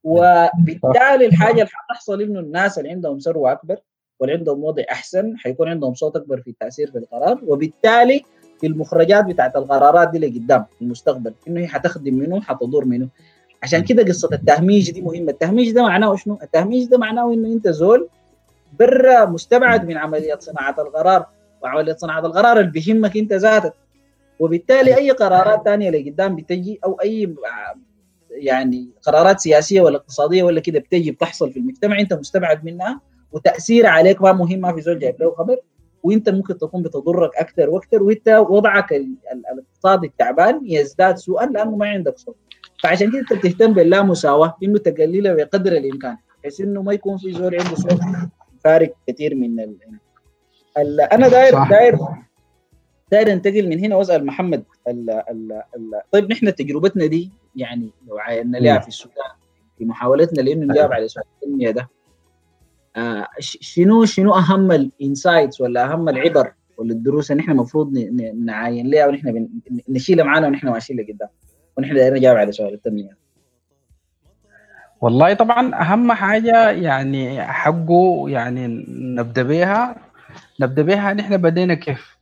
وبالتالي 0.03 1.25
الحاجة 1.25 1.51
اللي 1.61 1.69
حتحصل 1.73 2.21
إنه 2.21 2.39
الناس 2.39 2.77
اللي 2.77 2.89
عندهم 2.89 3.19
ثروة 3.19 3.51
أكبر 3.51 3.77
واللي 4.19 4.35
عندهم 4.35 4.63
وضع 4.63 4.83
أحسن 4.91 5.37
حيكون 5.37 5.67
عندهم 5.67 5.93
صوت 5.93 6.15
أكبر 6.15 6.41
في 6.41 6.49
التأثير 6.49 6.91
في 6.91 6.97
القرار. 6.97 7.41
وبالتالي 7.47 8.23
في 8.61 8.67
المخرجات 8.67 9.25
بتاعت 9.25 9.55
القرارات 9.55 10.09
دي 10.09 10.19
لقدام 10.19 10.65
في 10.75 10.81
المستقبل 10.81 11.33
إنه 11.47 11.59
هي 11.59 11.67
حتخدم 11.67 12.13
منه 12.13 12.41
حتضر 12.41 12.85
منه. 12.85 13.07
عشان 13.63 13.83
كده 13.83 14.03
قصة 14.03 14.29
التهميش 14.33 14.91
دي 14.91 15.01
مهمة. 15.01 15.31
التهميش 15.31 15.71
ده 15.71 15.83
معناه 15.83 16.15
شنو؟ 16.15 16.39
التهميش 16.43 16.85
ده 16.85 16.97
معناه 16.97 17.33
إنه 17.33 17.47
أنت 17.53 17.67
زول 17.67 18.07
برا 18.79 19.25
مستبعد 19.25 19.87
من 19.87 19.97
عملية 19.97 20.37
صناعة 20.39 20.75
القرار 20.79 21.25
وعملية 21.63 21.95
صناعة 21.95 22.25
القرار 22.25 22.59
اللي 22.59 22.71
بيهمك 22.71 23.17
أنت 23.17 23.33
ذاتك. 23.33 23.73
وبالتالي 24.39 24.97
أي 24.97 25.11
قرارات 25.11 25.65
ثانية 25.65 25.89
لقدام 25.89 26.35
بتجي 26.35 26.79
أو 26.85 26.93
أي 26.93 27.35
يعني 28.31 28.89
قرارات 29.01 29.39
سياسية 29.39 29.81
ولا 29.81 29.97
اقتصادية 29.97 30.43
ولا 30.43 30.59
كده 30.61 30.79
بتجي 30.79 31.11
بتحصل 31.11 31.51
في 31.51 31.59
المجتمع 31.59 31.99
أنت 31.99 32.13
مستبعد 32.13 32.65
منها 32.65 33.01
وتاثيرها 33.31 33.89
عليك 33.89 34.21
ما 34.21 34.31
مهم 34.31 34.59
ما 34.59 34.73
في 34.75 34.81
زول 34.81 34.99
جايب 34.99 35.15
له 35.21 35.31
خبر. 35.35 35.57
وانت 36.03 36.29
ممكن 36.29 36.57
تكون 36.57 36.83
بتضرك 36.83 37.35
أكثر 37.35 37.69
وأكثر 37.69 38.03
وانت 38.03 38.29
وضعك 38.49 38.93
الاقتصادي 38.93 40.07
التعبان 40.07 40.61
يزداد 40.63 41.17
سوءا 41.17 41.45
لأنه 41.45 41.75
ما 41.75 41.89
عندك 41.89 42.17
صوت 42.17 42.35
فعشان 42.83 43.11
كده 43.11 43.19
انت 43.19 43.33
بتهتم 43.33 43.73
باللامساواه 43.73 44.57
انه 44.63 44.77
تقللها 44.77 45.33
بقدر 45.33 45.71
الإمكان 45.71 46.17
بحيث 46.41 46.61
إنه 46.61 46.81
ما 46.81 46.93
يكون 46.93 47.17
في 47.17 47.31
زول 47.33 47.55
عنده 47.55 47.75
صوت 47.75 47.99
فارق 48.63 48.93
كثير 49.07 49.35
من 49.35 49.59
ال... 49.59 49.75
ال... 50.77 51.01
أنا 51.01 51.27
داير 51.27 51.53
صح. 51.53 51.69
داير 51.69 51.97
داير 53.11 53.31
انتقل 53.33 53.67
من 53.67 53.79
هنا 53.79 53.95
وأسأل 53.95 54.25
محمد 54.25 54.63
ال... 54.87 55.09
ال... 55.09 55.51
ال... 55.75 56.01
طيب 56.11 56.31
نحن 56.31 56.55
تجربتنا 56.55 57.05
دي 57.05 57.31
يعني 57.55 57.89
لو 58.07 58.17
عاينا 58.17 58.57
لها 58.57 58.79
في 58.79 58.87
السودان 58.87 59.31
في 59.77 59.85
محاولتنا 59.85 60.41
لإنه 60.41 60.65
نجاوب 60.73 60.93
على 60.93 61.07
سؤال 61.07 61.25
التنمية 61.35 61.71
ده 61.71 61.89
آه 62.95 63.27
شنو 63.39 64.05
شنو 64.05 64.35
أهم 64.35 64.71
الانسايتس 64.71 65.61
ولا 65.61 65.93
أهم 65.93 66.09
العبر 66.09 66.53
ولا 66.77 66.91
الدروس 66.91 67.31
اللي 67.31 67.41
إحنا 67.41 67.53
المفروض 67.53 67.97
نعاين 68.45 68.87
لها 68.87 69.07
ونحن 69.07 69.47
نشيلها 69.89 70.25
معانا 70.25 70.47
ونحن 70.47 70.67
ماشيين 70.67 70.99
لقدام 70.99 71.29
ونحن 71.77 71.93
دايرين 71.95 72.13
نجاوب 72.17 72.37
على 72.37 72.51
سؤال 72.51 72.73
التنمية. 72.73 73.17
والله 75.01 75.33
طبعا 75.33 75.75
أهم 75.81 76.11
حاجة 76.11 76.69
يعني 76.69 77.41
حقه 77.43 78.25
يعني 78.29 78.85
نبدأ 78.89 79.43
بها 79.43 79.95
نبدأ 80.59 80.81
بها 80.81 81.13
نحن 81.13 81.37
بدينا 81.37 81.73
كيف؟ 81.73 82.17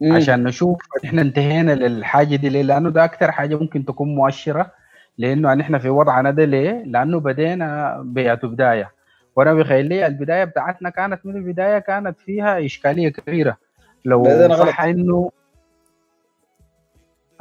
مم. 0.00 0.12
عشان 0.12 0.44
نشوف 0.44 0.78
إحنا 1.04 1.22
انتهينا 1.22 1.72
للحاجة 1.72 2.36
دي 2.36 2.48
ليه 2.48 2.62
لأنه 2.62 2.90
ده 2.90 3.04
أكثر 3.04 3.30
حاجة 3.32 3.56
ممكن 3.56 3.84
تكون 3.84 4.14
مؤشرة 4.14 4.72
لأنه 5.18 5.54
نحن 5.54 5.78
في 5.78 5.88
وضعنا 5.88 6.30
ده 6.30 6.44
ليه؟ 6.44 6.82
لأنه 6.86 7.20
بدينا 7.20 8.00
بيعة 8.04 8.46
بداية. 8.46 8.99
وأنا 9.36 9.54
بخيل 9.54 9.86
لي 9.86 10.06
البداية 10.06 10.44
بتاعتنا 10.44 10.90
كانت 10.90 11.26
من 11.26 11.36
البداية 11.36 11.78
كانت 11.78 12.18
فيها 12.20 12.64
إشكالية 12.66 13.08
كبيرة. 13.08 13.56
لو 14.04 14.24
صح 14.56 14.80
إنه 14.80 15.30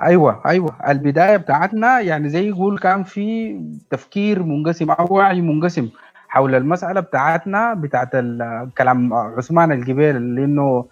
أيوه 0.01 0.41
أيوه. 0.45 0.75
البداية 0.89 1.37
بتاعتنا 1.37 1.99
يعني 1.99 2.29
زي 2.29 2.49
يقول 2.49 2.79
كان 2.79 3.03
في 3.03 3.59
تفكير 3.89 4.43
منقسم 4.43 4.91
أو 4.91 5.07
وعي 5.15 5.41
منقسم 5.41 5.89
حول 6.27 6.55
المسألة 6.55 6.99
بتاعتنا 6.99 7.73
بتاعت 7.73 8.11
كلام 8.77 9.13
عثمان 9.13 9.71
الجبيل 9.71 10.35
لأنه 10.35 10.85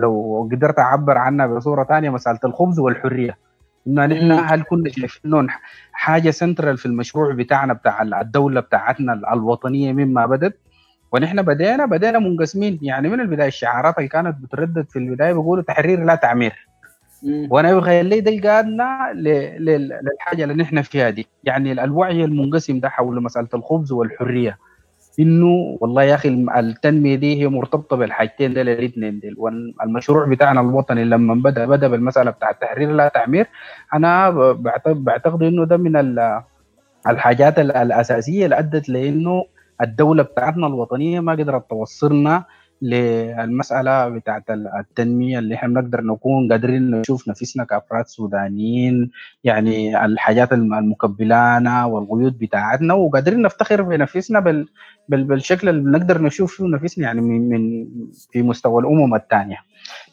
لو 0.00 0.48
قدرت 0.52 0.78
أعبر 0.78 1.18
عنها 1.18 1.46
بصورة 1.46 1.84
ثانية 1.84 2.10
مسألة 2.10 2.38
الخبز 2.44 2.78
والحرية. 2.78 3.38
إنه 3.86 4.06
نحن 4.06 4.32
هل 4.32 4.62
كنا 4.62 4.90
شايفين 4.90 5.46
حاجة 5.92 6.30
سنترال 6.30 6.78
في 6.78 6.86
المشروع 6.86 7.32
بتاعنا 7.34 7.72
بتاع 7.72 8.02
الدولة 8.02 8.60
بتاعتنا 8.60 9.32
الوطنية 9.32 9.92
مما 9.92 10.26
بدت 10.26 10.56
ونحن 11.12 11.42
بدينا 11.42 11.86
بدينا 11.86 12.18
منقسمين. 12.18 12.78
يعني 12.82 13.08
من 13.08 13.20
البداية 13.20 13.48
الشعارات 13.48 13.98
اللي 13.98 14.08
كانت 14.08 14.36
بتردد 14.42 14.86
في 14.90 14.98
البداية 14.98 15.32
بيقولوا 15.32 15.64
تحرير 15.64 16.04
لا 16.04 16.14
تعمير. 16.14 16.68
وأنا 17.24 17.74
بخيل 17.74 18.06
لي 18.06 18.20
ده 18.20 18.50
قادنا 18.50 19.12
للحاجة 19.58 20.44
اللي 20.44 20.54
نحن 20.54 20.82
فيها 20.82 21.10
دي. 21.10 21.26
يعني 21.44 21.72
الوعي 21.72 22.24
المنقسم 22.24 22.80
ده 22.80 22.88
حول 22.88 23.22
مسألة 23.22 23.48
الخبز 23.54 23.92
والحرية. 23.92 24.58
إنه 25.20 25.78
والله 25.80 26.02
يا 26.02 26.14
أخي 26.14 26.28
التنمية 26.56 27.14
دي 27.16 27.40
هي 27.42 27.48
مرتبطة 27.48 27.96
بالحاجتين 27.96 28.54
دول 28.54 28.68
الاثنين 28.68 29.20
دول. 29.20 29.34
والمشروع 29.38 30.26
بتاعنا 30.26 30.60
الوطني 30.60 31.04
لما 31.04 31.34
بدأ 31.34 31.66
بدأ 31.66 31.88
بالمسألة 31.88 32.30
بتاع 32.30 32.50
التحرير 32.50 32.90
لا 32.92 33.08
تعمير 33.08 33.46
أنا 33.94 34.30
بعتقد 34.86 35.42
إنه 35.42 35.64
ده 35.64 35.76
من 35.76 35.96
الحاجات 37.08 37.58
الأساسية 37.58 38.44
اللي 38.44 38.58
أدت 38.58 38.88
لإنه 38.88 39.44
الدولة 39.80 40.22
بتاعتنا 40.22 40.66
الوطنية 40.66 41.20
ما 41.20 41.32
قدرت 41.32 41.70
توصلنا 41.70 42.44
للمسألة 42.82 44.08
بتاعت 44.08 44.44
التنمية 44.50 45.38
اللي 45.38 45.54
إحنا 45.54 45.68
بنقدر 45.68 46.00
نكون 46.00 46.48
قادرين 46.52 46.90
نشوف 46.90 47.28
نفسنا 47.28 47.64
كأفراد 47.64 48.06
سودانيين 48.06 49.10
يعني 49.44 50.04
الحاجات 50.04 50.52
المكبلانا 50.52 51.84
والقيود 51.84 52.38
بتاعتنا 52.38 52.94
وقادرين 52.94 53.42
نفتخر 53.42 53.82
بنفسنا 53.82 54.40
بال 54.40 54.68
بالشكل 55.08 55.68
اللي 55.68 55.80
بنقدر 55.82 56.22
نشوف 56.22 56.56
فيه 56.56 56.64
نفسنا 56.64 57.04
يعني 57.04 57.20
من, 57.20 57.48
من 57.48 57.86
في 58.30 58.42
مستوى 58.42 58.82
الأمم 58.82 59.14
الثانية 59.14 59.56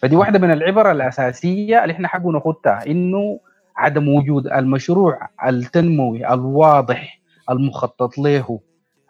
فدي 0.01 0.15
واحدة 0.15 0.39
من 0.39 0.51
العبر 0.51 0.91
الأساسية 0.91 1.83
اللي 1.83 1.93
إحنا 1.93 2.07
حقه 2.07 2.31
ناخدها 2.31 2.87
إنه 2.87 3.39
عدم 3.77 4.07
وجود 4.09 4.47
المشروع 4.47 5.27
التنموي 5.47 6.33
الواضح 6.33 7.19
المخطط 7.49 8.17
له 8.17 8.59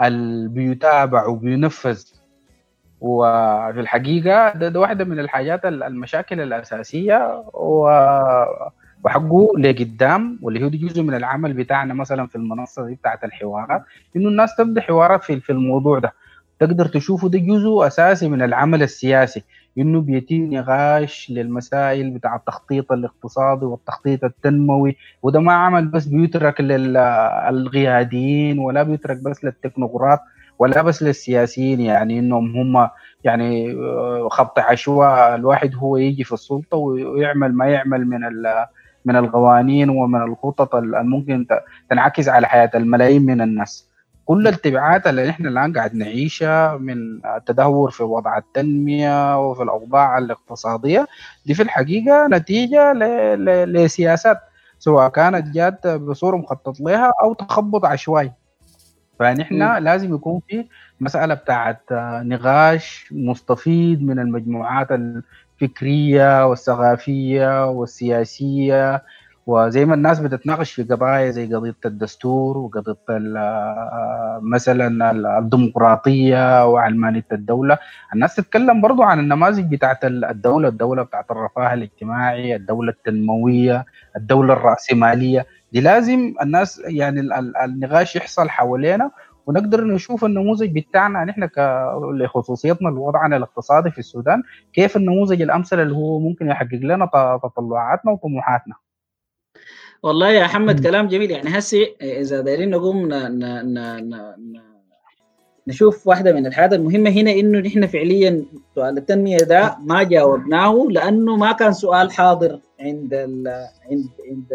اللي 0.02 0.50
بيتابع 0.50 1.28
وبينفذ 1.28 2.04
وفي 3.02 3.80
الحقيقة 3.80 4.50
ده, 4.54 4.70
ده 4.70 4.80
واحدة 4.80 5.06
من 5.06 5.20
الحاجات 5.20 5.66
المشاكل 5.66 6.42
الأساسية 6.42 7.44
وحقه 7.54 9.48
لقدام 9.60 10.40
واللي 10.42 10.64
هو 10.66 10.70
جزء 10.70 11.02
من 11.04 11.14
العمل 11.14 11.54
بتاعنا 11.54 11.94
مثلا 11.94 12.28
في 12.28 12.36
المنصة 12.36 12.86
دي 12.86 12.96
بتاعت 12.96 13.24
الحوارات 13.24 13.82
إنه 14.16 14.30
الناس 14.30 14.56
تبدأ 14.56 14.82
حوارات 14.82 15.24
في, 15.24 15.40
في 15.40 15.52
الموضوع 15.52 16.00
ده. 16.00 16.14
تقدر 16.60 16.86
تشوفه 16.86 17.30
ده 17.30 17.40
جزء 17.40 17.88
أساسي 17.88 18.30
من 18.30 18.42
العمل 18.42 18.84
السياسي 18.84 19.44
إنه 19.78 20.02
بيتم 20.02 20.36
نقاش 20.36 21.32
للمسائل 21.32 22.12
بتاع 22.12 22.36
التخطيط 22.36 22.92
الاقتصادي 22.92 23.66
والتخطيط 23.66 24.24
التنموي 24.24 24.96
وده 25.24 25.40
ما 25.40 25.54
عمل 25.54 25.88
بس 25.88 26.06
بيترك 26.06 26.62
للقياديين 27.52 28.60
ولا 28.60 28.84
بيترك 28.84 29.18
بس 29.24 29.44
للتكنوقراط. 29.44 30.20
ولا 30.60 30.82
بس 30.82 31.04
للسياسيين 31.04 31.80
يعني 31.80 32.20
إنهم 32.20 32.58
هم 32.58 32.90
يعني 33.24 33.72
آه، 33.74 34.28
خط 34.32 34.60
عشواء 34.60 35.36
الواحد 35.36 35.76
هو 35.76 35.98
يجي 35.98 36.24
في 36.24 36.34
السلطة 36.34 36.78
ويعمل 36.78 37.54
ما 37.54 37.66
يعمل 37.66 38.06
من 38.08 38.20
من 39.06 39.16
القوانين 39.16 39.90
ومن 39.90 40.22
الخطط 40.22 40.76
الممكن 40.76 41.46
تنعكس 41.90 42.28
على 42.30 42.48
حياة 42.48 42.72
الملايين 42.76 43.26
من 43.26 43.42
الناس. 43.42 43.90
كل 44.26 44.48
التبعات 44.48 45.08
اللي 45.08 45.30
إحنا 45.30 45.50
الآن 45.50 45.74
قاعد 45.74 45.96
نعيشها 45.96 46.78
من 46.78 47.26
التدهور 47.26 47.92
في 47.92 48.04
وضع 48.04 48.38
التنمية 48.38 49.40
وفي 49.50 49.64
الأوضاع 49.64 50.18
الاقتصادية 50.18 51.08
دي 51.46 51.54
في 51.54 51.64
الحقيقة 51.64 52.28
نتيجة 52.28 52.94
لسياسات 53.66 54.38
سواء 54.80 55.10
كانت 55.10 55.56
جات 55.56 55.88
بصورة 55.88 56.38
مخطط 56.38 56.80
لها 56.80 57.12
أو 57.24 57.34
تخبط 57.34 57.86
عشوائي. 57.86 58.32
فنحن 59.20 59.78
لازم 59.84 60.16
يكون 60.16 60.42
في 60.48 60.66
مسألة 61.02 61.34
بتاعت 61.34 61.82
نقاش 62.24 63.10
مستفيض 63.12 64.02
من 64.02 64.20
المجموعات 64.20 64.88
الفكرية 64.92 66.46
والثقافية 66.48 67.70
والسياسية. 67.70 69.04
وزي 69.48 69.86
ما 69.86 69.94
الناس 69.94 70.20
بتتناقش 70.20 70.72
في 70.72 70.84
قضايا 70.84 71.32
زي 71.32 71.54
قضية 71.56 71.76
الدستور 71.86 72.58
وقضية 72.58 72.98
مثلا 74.42 75.12
الديمقراطية 75.40 76.66
وعلمانية 76.68 77.26
الدولة. 77.32 77.78
الناس 78.14 78.36
تتكلم 78.36 78.82
برضو 78.82 79.04
عن 79.04 79.20
النماذج 79.20 79.72
بتاعت 79.76 80.06
الدولة 80.06 80.68
الدولة 80.68 81.04
بتاعت 81.04 81.32
الرفاه 81.32 81.74
الاجتماعي 81.74 82.56
الدولة 82.56 82.92
التنموية 82.92 83.86
الدولة 84.16 84.54
الرأسمالية. 84.54 85.46
دي 85.74 85.82
لازم 85.82 86.34
الناس 86.42 86.82
يعني 86.86 87.20
النقاش 87.66 88.16
يحصل 88.16 88.50
حوالينا 88.50 89.12
ونقدر 89.48 89.84
نشوف 89.84 90.26
النموذج 90.26 90.80
بتاعنا 90.80 91.26
نحن 91.26 91.50
لخصوصيتنا 92.14 92.90
لوضعنا 92.90 93.38
الاقتصادي 93.38 93.92
في 93.92 93.98
السودان 93.98 94.44
كيف 94.74 94.98
النموذج 94.98 95.42
الأمثل 95.42 95.80
اللي 95.80 95.96
هو 95.96 96.20
ممكن 96.20 96.48
يحقق 96.48 96.80
لنا 96.82 97.10
تطلعاتنا 97.44 98.12
وطموحاتنا. 98.12 98.76
والله 100.04 100.30
يا 100.30 100.44
محمد 100.44 100.84
كلام 100.84 101.08
جميل. 101.08 101.32
يعني 101.32 101.58
هسي 101.58 101.96
إذا 102.02 102.42
دايرين 102.42 102.70
نقوم 102.70 103.14
ن... 103.14 103.40
ن... 103.40 103.74
ن... 103.74 104.62
نشوف 105.68 106.08
واحدة 106.08 106.34
من 106.34 106.46
الحاجات 106.46 106.74
المهمة 106.74 107.10
هنا 107.10 107.32
إنه 107.32 107.60
نحن 107.60 107.88
فعليا 107.88 108.46
سؤال 108.76 108.98
التنمية 108.98 109.38
ده 109.38 109.78
ما 109.86 110.04
جاوبناه 110.04 110.88
لأنه 110.90 111.36
ما 111.36 111.52
كان 111.52 111.74
سؤال 111.74 112.12
حاضر 112.12 112.60
عند 112.80 113.14
ال 113.14 113.48
عند 113.92 114.10
عند 114.30 114.48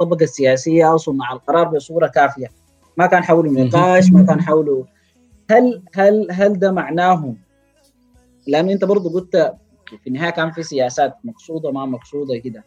الطبقة 0.00 0.24
السياسية 0.24 0.90
أو 0.90 0.96
صناع 0.96 1.32
القرار 1.32 1.68
بصورة 1.68 2.06
كافية. 2.06 2.46
ما 2.96 3.06
كان 3.06 3.24
حوله 3.24 3.64
نقاش 3.64 4.12
ما 4.12 4.22
كان 4.22 4.40
حوله 4.40 4.86
هل 5.50 5.82
هل 5.94 6.28
هل 6.30 6.58
ده 6.58 6.72
معناه 6.72 7.34
لأنه 8.46 8.72
أنت 8.72 8.84
برضه 8.84 9.12
قلت 9.12 9.54
في 10.02 10.06
النهاية 10.06 10.30
كان 10.30 10.50
في 10.50 10.62
سياسات 10.62 11.16
مقصودة 11.24 11.70
ما 11.72 11.86
مقصودة 11.86 12.38
كده. 12.38 12.64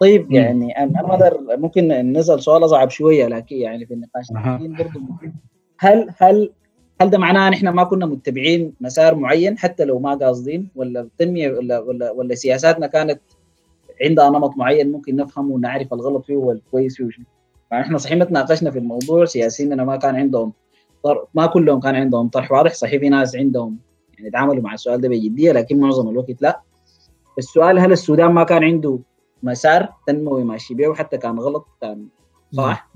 طيب 0.00 0.32
يعني 0.32 0.78
أنا 0.78 1.00
أقدر 1.00 1.38
ممكن 1.56 1.88
نزل 2.12 2.42
سؤال 2.42 2.64
أصعب 2.64 2.90
شوية 2.90 3.26
لكن 3.26 3.56
يعني 3.56 3.86
في 3.86 3.94
النقاش 3.94 4.26
برضه 4.32 5.00
هل 5.78 6.10
هل 6.18 6.52
هل 7.00 7.10
ده 7.10 7.18
معناه 7.18 7.50
نحن 7.50 7.68
ما 7.68 7.84
كنا 7.84 8.06
متبعين 8.06 8.74
مسار 8.80 9.14
معين 9.14 9.58
حتى 9.58 9.84
لو 9.84 9.98
ما 9.98 10.14
قاصدين؟ 10.14 10.68
ولا 10.74 11.00
التنميه 11.00 11.50
ولا 11.50 11.78
ولا 11.78 12.10
ولا 12.10 12.34
سياساتنا 12.34 12.86
كانت 12.86 13.20
عندها 14.02 14.30
نمط 14.30 14.56
معين 14.56 14.92
ممكن 14.92 15.16
نفهمه 15.16 15.54
ونعرف 15.54 15.92
الغلط 15.92 16.24
فيه 16.24 16.36
والكويس 16.36 16.96
فيه 16.96 17.04
وشنو 17.04 17.24
يعني 17.70 17.84
إحنا 17.84 17.98
صحيح 17.98 18.18
ما 18.18 18.24
تناقشنا 18.24 18.70
في 18.70 18.78
الموضوع 18.78 19.24
سياسيين 19.24 19.82
ما 19.82 19.96
كان 19.96 20.16
عندهم 20.16 20.52
طر... 21.04 21.26
ما 21.34 21.46
كلهم 21.46 21.80
كان 21.80 21.94
عندهم 21.94 22.28
طرح 22.28 22.52
واضح 22.52 22.74
صحيح 22.74 23.00
في 23.00 23.08
ناس 23.08 23.36
عندهم 23.36 23.78
يعني 24.18 24.30
تعاملوا 24.30 24.62
مع 24.62 24.74
السؤال 24.74 25.00
ده 25.00 25.08
بجدية 25.08 25.52
لكن 25.52 25.80
معظم 25.80 26.08
الوقت 26.08 26.42
لا 26.42 26.60
السؤال 27.38 27.78
هل 27.78 27.92
السودان 27.92 28.32
ما 28.32 28.44
كان 28.44 28.64
عنده 28.64 28.98
مسار 29.42 29.88
تنموي 30.06 30.44
ماشي 30.44 30.74
بيه 30.74 30.88
وحتى 30.88 31.18
كان 31.18 31.38
غلط 31.38 31.66
كان 31.80 32.06
صح؟ 32.52 32.90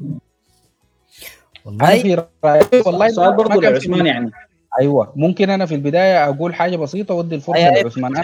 والله 1.65 2.03
في 2.03 2.83
والله 2.87 3.07
السؤال 3.07 3.37
برضه 3.37 3.61
لعثمان 3.61 4.07
يعني 4.07 4.31
أيوه 4.81 5.13
ممكن 5.17 5.51
أنا 5.51 5.67
في 5.67 5.75
البداية 5.75 6.29
أقول 6.29 6.55
حاجة 6.55 6.77
بسيطة 6.77 7.15
ودي 7.15 7.35
الفرصة 7.35 7.59
أيوة. 7.59 7.83
لعثمان 7.83 8.23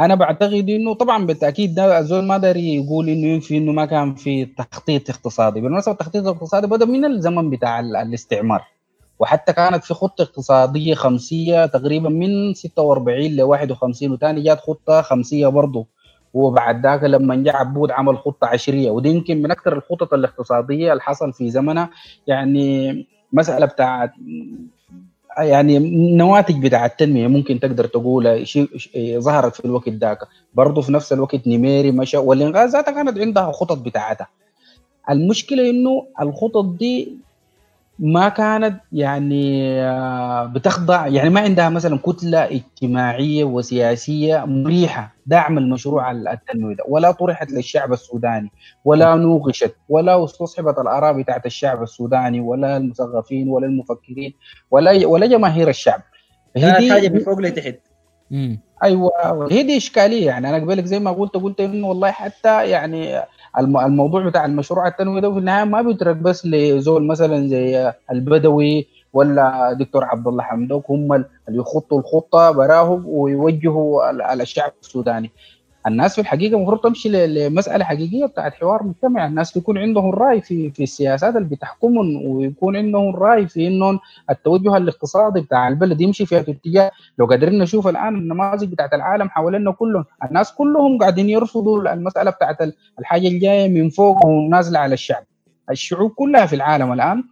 أنا 0.00 0.14
بعتقد 0.14 0.70
إنه 0.70 0.94
طبعا 0.94 1.26
بالتأكيد 1.26 1.74
ده 1.74 1.98
الزول 1.98 2.24
ما 2.24 2.38
داري 2.38 2.74
يقول 2.74 3.08
إنه 3.08 3.26
ينفي 3.26 3.56
إنه 3.56 3.72
ما 3.72 3.86
كان 3.86 4.14
في 4.14 4.44
تخطيط 4.44 5.10
اقتصادي 5.10 5.60
بالمناسبة 5.60 5.92
التخطيط 5.92 6.22
الاقتصادي 6.26 6.66
بدا 6.66 6.84
من 6.84 7.04
الزمن 7.04 7.50
بتاع 7.50 7.80
الاستعمار 7.80 8.64
وحتى 9.18 9.52
كانت 9.52 9.84
في 9.84 9.94
خطة 9.94 10.22
اقتصادية 10.22 10.94
خمسية 10.94 11.66
تقريبا 11.66 12.08
من 12.08 12.54
46 12.54 13.20
ل 13.26 13.42
51 13.42 14.10
وثاني 14.12 14.42
جات 14.42 14.60
خطة 14.60 15.02
خمسية 15.02 15.46
برضه 15.46 15.86
وبعد 16.34 16.86
ذاك 16.86 17.02
لما 17.04 17.34
جاء 17.36 17.56
عبود 17.56 17.90
عمل 17.90 18.18
خطة 18.18 18.46
عشرية 18.46 18.90
ودي 18.90 19.08
يمكن 19.08 19.42
من 19.42 19.50
أكثر 19.50 19.76
الخطط 19.76 20.14
الاقتصادية 20.14 20.92
اللي 20.92 21.02
حصل 21.02 21.32
في 21.32 21.50
زمنها 21.50 21.90
يعني 22.26 23.06
مسألة 23.32 23.66
بتاعت 23.66 24.10
يعني 25.38 25.76
النواتج 25.76 26.62
بتاع 26.66 26.86
التنمية 26.86 27.26
ممكن 27.26 27.60
تقدر 27.60 27.86
تقول 27.86 28.46
شيء 28.46 28.68
ظهرت 29.18 29.54
في 29.54 29.64
الوقت 29.64 29.88
ذاك. 29.88 30.18
برضه 30.54 30.82
في 30.82 30.92
نفس 30.92 31.12
الوقت 31.12 31.46
نيميري 31.46 31.90
مشى 31.90 32.16
والإنغاز 32.16 32.72
ذاتها 32.72 32.92
كانت 32.92 33.18
عندها 33.18 33.52
خطط 33.52 33.78
بتاعتها. 33.78 34.28
المشكلة 35.10 35.70
إنه 35.70 36.06
الخطط 36.20 36.64
دي 36.64 37.12
ما 37.98 38.28
كانت 38.28 38.80
يعني 38.92 39.72
آه، 39.82 40.44
بتخضع. 40.44 41.06
يعني 41.06 41.30
ما 41.30 41.40
عندها 41.40 41.68
مثلا 41.68 41.98
كتلة 41.98 42.44
اجتماعية 42.44 43.44
وسياسية 43.44 44.44
مريحة 44.44 45.14
دعم 45.26 45.58
المشروع 45.58 46.10
التنموي 46.10 46.74
ده 46.74 46.84
ولا 46.88 47.10
طرحت 47.10 47.50
للشعب 47.50 47.92
السوداني 47.92 48.50
ولا 48.84 49.14
نوقشت 49.14 49.76
ولا 49.88 50.24
استصحبت 50.24 50.78
الاراء 50.78 51.12
بتاعت 51.12 51.46
الشعب 51.46 51.82
السوداني 51.82 52.40
ولا 52.40 52.76
المثقفين 52.76 53.48
ولا 53.48 53.66
المفكرين 53.66 54.34
ولا 54.70 55.06
ولا 55.06 55.26
جماهير 55.26 55.68
الشعب. 55.68 56.02
هي 56.56 56.92
حاجة 56.92 57.08
من 57.08 57.18
فوق 57.20 57.38
لتحت. 57.38 57.78
أيوه 58.82 59.10
هي 59.50 59.62
دي 59.62 59.76
إشكالية. 59.76 60.26
يعني 60.26 60.48
أنا 60.48 60.56
قبلك 60.56 60.84
زي 60.84 60.98
ما 60.98 61.10
قلت 61.12 61.34
قلت 61.34 61.60
إنه 61.60 61.86
والله 61.88 62.10
حتى 62.10 62.70
يعني 62.70 63.22
الموضوع 63.58 64.26
بتاع 64.28 64.44
المشروع 64.44 64.86
التنموي 64.88 65.20
ده 65.20 65.32
في 65.32 65.38
النهاية 65.38 65.64
ما 65.64 65.82
بيترك 65.82 66.16
بس 66.16 66.46
لزول 66.46 67.06
مثلا 67.06 67.48
زي 67.48 67.92
البدوي 68.12 68.86
ولا 69.12 69.72
دكتور 69.72 70.04
عبد 70.04 70.26
الله 70.28 70.42
حمدوك 70.42 70.90
هم 70.90 71.12
اللي 71.12 71.28
يخطوا 71.58 72.00
الخطة 72.00 72.50
براهم 72.50 73.02
ويوجهوا 73.06 74.10
الشعب 74.34 74.72
السوداني 74.82 75.30
الناس 75.86 76.14
في 76.14 76.20
الحقيقة 76.20 76.56
المفروض 76.56 76.80
تمشي 76.80 77.26
لمسألة 77.26 77.84
حقيقية 77.84 78.26
بتاعت 78.26 78.54
حوار 78.54 78.82
مجتمع. 78.82 79.26
الناس 79.26 79.56
يكون 79.56 79.78
عندهم 79.78 80.08
الراي 80.08 80.40
في 80.40 80.70
في 80.70 80.82
السياسات 80.82 81.36
اللي 81.36 81.48
بتحكمهم 81.48 82.26
ويكون 82.26 82.76
عندهم 82.76 83.10
الراي 83.14 83.46
في 83.46 83.66
إنهم 83.66 83.98
التوجه 84.30 84.76
الاقتصادي 84.76 85.40
بتاع 85.40 85.68
البلد 85.68 86.00
يمشي 86.00 86.26
في 86.26 86.40
اتجاه. 86.40 86.90
لو 87.18 87.26
قادرين 87.26 87.58
نشوف 87.58 87.88
الآن 87.88 88.14
النماذج 88.16 88.72
بتاعت 88.72 88.94
العالم 88.94 89.28
حوالينا 89.28 89.72
كلهم 89.72 90.04
الناس 90.24 90.52
كلهم 90.52 90.98
قاعدين 90.98 91.28
يرفضوا 91.30 91.92
المسألة 91.92 92.30
بتاعت 92.30 92.58
الحاجة 92.98 93.28
الجاية 93.28 93.68
من 93.68 93.88
فوق 93.88 94.26
ونازلة 94.26 94.78
على 94.78 94.94
الشعب. 94.94 95.24
الشعوب 95.70 96.10
كلها 96.10 96.46
في 96.46 96.56
العالم 96.56 96.92
الآن 96.92 97.24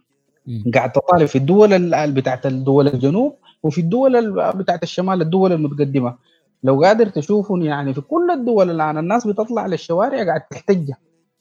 قاعد 0.73 0.91
تطالب 0.91 1.25
في 1.25 1.37
الدول 1.37 2.11
بتاعت 2.11 2.45
الدول 2.45 2.87
الجنوب 2.87 3.35
وفي 3.63 3.81
الدول 3.81 4.31
بتاعت 4.53 4.83
الشمال 4.83 5.21
الدول 5.21 5.51
المتقدمة. 5.51 6.15
لو 6.63 6.83
قادر 6.83 7.07
تشوفوا 7.09 7.59
يعني 7.59 7.93
في 7.93 8.01
كل 8.01 8.31
الدول 8.31 8.69
الان 8.71 8.97
الناس 8.97 9.27
بتطلع 9.27 9.65
للشوارع 9.67 10.23
قاعد 10.25 10.41
تحتج 10.41 10.91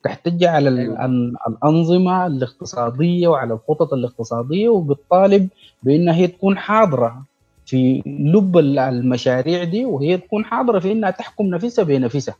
تحتج 0.04 0.44
على 0.44 0.80
أيوة. 0.80 1.04
الأنظمة 1.48 2.26
الاقتصادية 2.26 3.28
وعلى 3.28 3.54
الخطط 3.54 3.92
الاقتصادية 3.92 4.68
وبتطالب 4.68 5.48
بانها 5.82 6.14
هي 6.14 6.26
تكون 6.26 6.58
حاضرة 6.58 7.22
في 7.66 8.02
لب 8.06 8.58
المشاريع 8.58 9.64
دي 9.64 9.84
وهي 9.84 10.16
تكون 10.18 10.44
حاضرة 10.44 10.78
في 10.78 10.92
إنها 10.92 11.10
تحكم 11.10 11.46
نفسها 11.46 11.84
بنفسها. 11.84 12.34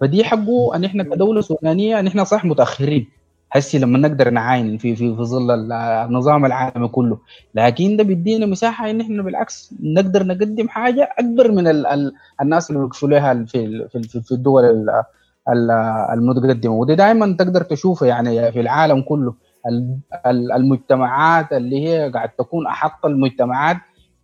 فدي 0.00 0.24
حقه 0.24 0.76
أن 0.76 0.84
إحنا 0.84 1.02
كدولة 1.02 1.40
سودانية 1.40 2.00
أن 2.00 2.06
إحنا 2.06 2.24
صح 2.24 2.44
متأخرين. 2.44 3.06
هسي 3.54 3.78
لما 3.78 3.98
نقدر 3.98 4.30
نعاين 4.30 4.78
في 4.78 4.96
في 4.96 5.16
في 5.16 5.22
ظل 5.22 5.72
النظام 5.72 6.44
العالمي 6.44 6.88
كله. 6.88 7.18
لكن 7.54 7.96
ده 7.96 8.04
بيدينا 8.04 8.46
مساحة 8.46 8.90
إن 8.90 9.00
إحنا 9.00 9.22
بالعكس 9.22 9.74
نقدر 9.82 10.26
نقدم 10.26 10.68
حاجة 10.68 11.08
أكبر 11.18 11.50
من 11.52 11.68
ال 11.68 11.86
ال 11.86 12.12
الناس 12.42 12.70
اللي 12.70 12.82
وقفوا 12.82 13.08
لها 13.08 13.34
في 13.44 13.88
في, 13.88 14.20
في 14.22 14.32
الدول 14.32 14.64
المتقدمة. 16.12 16.72
ودي 16.74 16.94
دائما 16.94 17.36
تقدر 17.38 17.62
تشوفها 17.62 18.08
يعني 18.08 18.52
في 18.52 18.60
العالم 18.60 19.02
كله. 19.02 19.34
المجتمعات 20.56 21.52
اللي 21.52 21.88
هي 21.88 22.10
قاعد 22.10 22.28
تكون 22.28 22.66
أحط 22.66 23.06
المجتمعات 23.06 23.76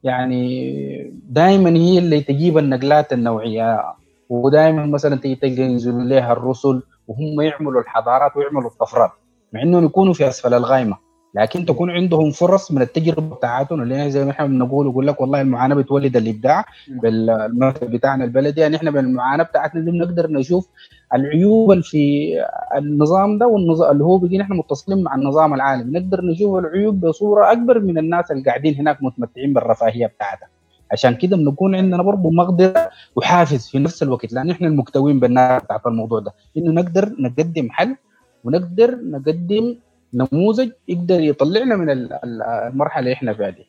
يعني 0.04 1.12
دائما 1.28 1.70
هي 1.70 1.98
اللي 1.98 2.20
تجيب 2.20 2.58
النقلات 2.58 3.12
النوعية. 3.12 3.82
ودائما 4.28 4.86
مثلا 4.86 5.16
تيجي 5.16 5.34
تلقى 5.34 5.62
ينزلوا 5.62 6.02
لها 6.02 6.32
الرسل 6.32 6.82
وهم 7.08 7.40
يعملوا 7.40 7.80
الحضارات 7.80 8.36
ويعملوا 8.36 8.70
الطفرات 8.70 9.10
مع 9.52 9.62
إنهم 9.62 9.84
يكونوا 9.84 10.12
في 10.12 10.28
أسفل 10.28 10.54
الغايمة. 10.54 11.08
لكن 11.34 11.64
تكون 11.64 11.90
عندهم 11.90 12.30
فرص 12.30 12.72
من 12.72 12.82
التجربة 12.82 13.36
بتاعتهم 13.36 13.82
اللي 13.82 14.10
زي 14.10 14.24
ما 14.24 14.30
إحنا 14.30 14.46
بنقول 14.46 14.86
يقول 14.86 15.06
لك 15.06 15.20
والله 15.20 15.40
المعاناة 15.40 15.74
بتولد 15.74 16.16
الإبداع 16.16 16.64
بالمثل 16.88 17.88
بتاعنا 17.88 18.24
البلدي. 18.24 18.60
يعني 18.60 18.76
إحنا 18.76 18.90
بالمعاناة 18.90 19.44
بتاعتنا 19.44 19.80
دي 19.80 19.90
بنقدر 19.90 20.30
نشوف 20.30 20.68
العيوب 21.14 21.72
اللي 21.72 21.82
في 21.82 22.34
النظام 22.76 23.38
ده 23.38 23.46
والنظام 23.46 23.92
اللي 23.92 24.04
هو 24.04 24.18
بيجي 24.18 24.42
إحنا 24.42 24.54
متصلين 24.56 25.02
مع 25.02 25.14
النظام 25.14 25.54
العالمي. 25.54 25.98
نقدر 25.98 26.24
نشوف 26.24 26.58
العيوب 26.58 27.00
بصورة 27.00 27.52
أكبر 27.52 27.80
من 27.80 27.98
الناس 27.98 28.30
اللي 28.30 28.42
قاعدين 28.42 28.74
هناك 28.74 29.02
متمتعين 29.02 29.52
بالرفاهية 29.52 30.06
بتاعتها. 30.06 30.48
عشان 30.92 31.14
كده 31.14 31.36
بنكون 31.36 31.74
عندنا 31.74 32.02
برضه 32.02 32.30
مقدرة 32.30 32.90
وحافز 33.16 33.68
في 33.68 33.78
نفس 33.78 34.02
الوقت 34.02 34.32
لأن 34.32 34.50
إحنا 34.50 34.68
المكتوين 34.68 35.20
بالنار 35.20 35.58
بتاعت 35.58 35.86
الموضوع 35.86 36.20
ده 36.20 36.32
إنه 36.56 36.72
نقدر 36.72 37.12
نقدم 37.18 37.70
حل 37.70 37.96
ونقدر 38.44 38.98
نقدم 39.02 39.76
نموذج 40.14 40.70
يقدر 40.88 41.20
يطلعنا 41.20 41.76
من 41.76 42.08
المرحلة 42.24 43.00
اللي 43.00 43.12
إحنا 43.12 43.32
فيها 43.34 43.50
دي. 43.50 43.66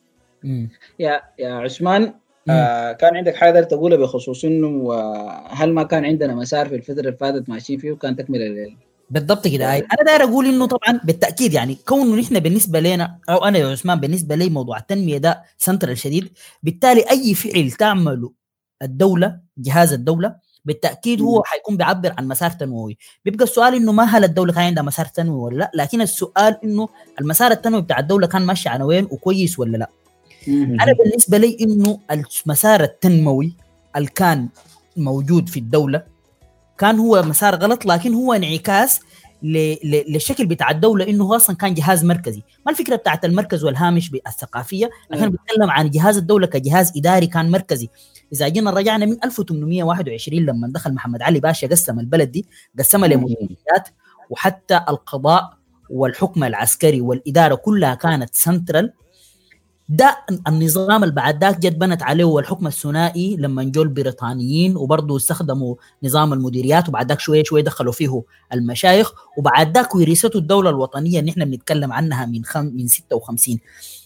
يا 0.99 1.21
يا 1.39 1.53
عثمان 1.53 2.13
آه 2.49 2.91
كان 2.91 3.15
عندك 3.17 3.35
حاجة 3.35 3.59
تقولها 3.61 3.97
بخصوص 3.97 4.45
إنه 4.45 4.93
آه، 4.93 5.43
هل 5.49 5.73
ما 5.73 5.83
كان 5.83 6.05
عندنا 6.05 6.35
مسار 6.35 6.67
في 6.69 6.75
الفترة 6.75 6.99
اللي 6.99 7.11
فاتت 7.11 7.49
ماشيين 7.49 7.79
فيه 7.79 7.91
وكان 7.91 8.15
تكملة 8.15 8.45
بالضبط 9.11 9.47
كده. 9.47 9.65
أنا 9.77 10.03
داير 10.05 10.23
أقول 10.23 10.45
إنه 10.45 10.65
طبعا 10.65 10.99
بالتأكيد 11.03 11.53
يعني 11.53 11.75
كونه 11.87 12.15
نحن 12.21 12.39
بالنسبة 12.39 12.79
لنا 12.79 13.17
أو 13.29 13.45
أنا 13.45 13.57
يا 13.57 13.67
عثمان 13.67 13.99
بالنسبة 13.99 14.35
لي 14.35 14.49
موضوع 14.49 14.77
التنمية 14.77 15.17
ده 15.17 15.43
سنترال 15.57 15.97
شديد. 15.97 16.29
بالتالي 16.63 17.01
أي 17.09 17.33
فعل 17.33 17.71
تعمله 17.71 18.31
الدولة 18.81 19.39
جهاز 19.57 19.93
الدولة 19.93 20.35
بالتأكيد 20.65 21.21
هو 21.21 21.43
حيكون 21.43 21.77
بيعبر 21.77 22.13
عن 22.17 22.27
مسار 22.27 22.51
تنموي. 22.51 22.97
بيبقى 23.25 23.43
السؤال 23.43 23.75
إنه 23.75 23.91
ما 23.91 24.03
هل 24.03 24.23
الدولة 24.23 24.53
كان 24.53 24.63
عندها 24.63 24.83
مسار 24.83 25.05
تنموي 25.05 25.39
ولا 25.39 25.57
لا؟ 25.57 25.71
لكن 25.75 26.01
السؤال 26.01 26.57
إنه 26.63 26.89
المسار 27.21 27.51
التنموي 27.51 27.81
بتاع 27.81 27.99
الدولة 27.99 28.27
كان 28.27 28.41
ماشي 28.45 28.69
على 28.69 28.83
وين 28.83 29.03
وكويس 29.11 29.59
ولا 29.59 29.77
لا؟ 29.77 29.89
أنا 30.47 30.93
بالنسبة 30.93 31.37
لي 31.37 31.57
إنه 31.61 31.99
المسار 32.11 32.83
التنموي 32.83 33.55
اللي 33.95 34.09
كان 34.15 34.49
موجود 34.97 35.49
في 35.49 35.59
الدولة 35.59 36.03
كان 36.79 36.99
هو 36.99 37.23
مسار 37.23 37.55
غلط 37.55 37.85
لكن 37.85 38.13
هو 38.13 38.33
انعكاس 38.33 38.99
للشكل 39.43 40.45
بتاع 40.45 40.71
الدولة 40.71 41.07
إنه 41.07 41.23
هو 41.23 41.35
أصلا 41.35 41.55
كان 41.55 41.73
جهاز 41.73 42.05
مركزي، 42.05 42.43
ما 42.65 42.71
الفكرة 42.71 42.95
بتاعت 42.95 43.25
المركز 43.25 43.63
والهامش 43.63 44.11
الثقافية، 44.27 44.89
لكن 45.11 45.21
نعم. 45.21 45.29
بتكلم 45.29 45.69
عن 45.69 45.89
جهاز 45.89 46.17
الدولة 46.17 46.47
كجهاز 46.47 46.93
إداري 46.97 47.27
كان 47.27 47.51
مركزي، 47.51 47.89
إذا 48.33 48.47
جينا 48.47 48.71
رجعنا 48.71 49.05
من 49.05 49.17
1821 49.23 50.45
لما 50.45 50.67
دخل 50.67 50.93
محمد 50.93 51.21
علي 51.21 51.39
باشا 51.39 51.67
قسم 51.67 51.99
البلد 51.99 52.31
دي، 52.31 52.45
قسمها 52.79 53.07
لمديريات 53.07 53.89
وحتى 54.29 54.81
القضاء 54.89 55.53
والحكم 55.89 56.43
العسكري 56.43 57.01
والإدارة 57.01 57.55
كلها 57.55 57.95
كانت 57.95 58.35
سنترال 58.35 58.93
ده 59.91 60.17
النظام 60.47 61.03
اللي 61.03 61.15
بعد 61.15 61.43
ذاك 61.43 61.59
جد 61.59 61.79
بنت 61.79 62.03
عليه 62.03 62.23
هو 62.23 62.39
الحكم 62.39 62.67
الثنائي 62.67 63.35
لما 63.35 63.63
جو 63.63 63.81
البريطانيين 63.81 64.77
وبرضه 64.77 65.15
استخدموا 65.17 65.75
نظام 66.03 66.33
المديريات 66.33 66.89
وبعد 66.89 67.09
ذاك 67.09 67.19
شوية 67.19 67.43
شوية 67.43 67.63
دخلوا 67.63 67.93
فيه 67.93 68.23
المشايخ 68.53 69.11
وبعد 69.37 69.77
ذاك 69.77 69.95
ورثته 69.95 70.37
الدولة 70.37 70.69
الوطنية 70.69 71.19
اللي 71.19 71.31
إحنا 71.31 71.45
بنتكلم 71.45 71.93
عنها 71.93 72.25
من 72.25 72.45
خم 72.45 72.65
من 72.65 72.87
56 72.87 73.57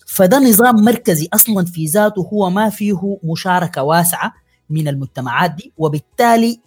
فده 0.07 0.39
نظام 0.39 0.75
مركزي 0.75 1.27
أصلا 1.33 1.65
في 1.65 1.85
ذاته 1.85 2.29
هو 2.33 2.49
ما 2.49 2.69
فيه 2.69 3.17
مشاركة 3.23 3.83
واسعة 3.83 4.33
من 4.69 4.87
المجتمعات 4.87 5.51
دي 5.51 5.73
وبالتالي 5.77 6.59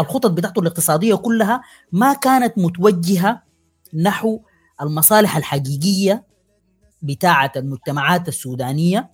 الخطط 0.00 0.30
بتاعته 0.30 0.60
الاقتصادية 0.60 1.14
كلها 1.14 1.62
ما 1.92 2.12
كانت 2.12 2.58
متوجهة 2.58 3.42
نحو 3.94 4.40
المصالح 4.82 5.36
الحقيقية 5.36 6.31
بتاعة 7.02 7.52
المجتمعات 7.56 8.28
السودانية 8.28 9.10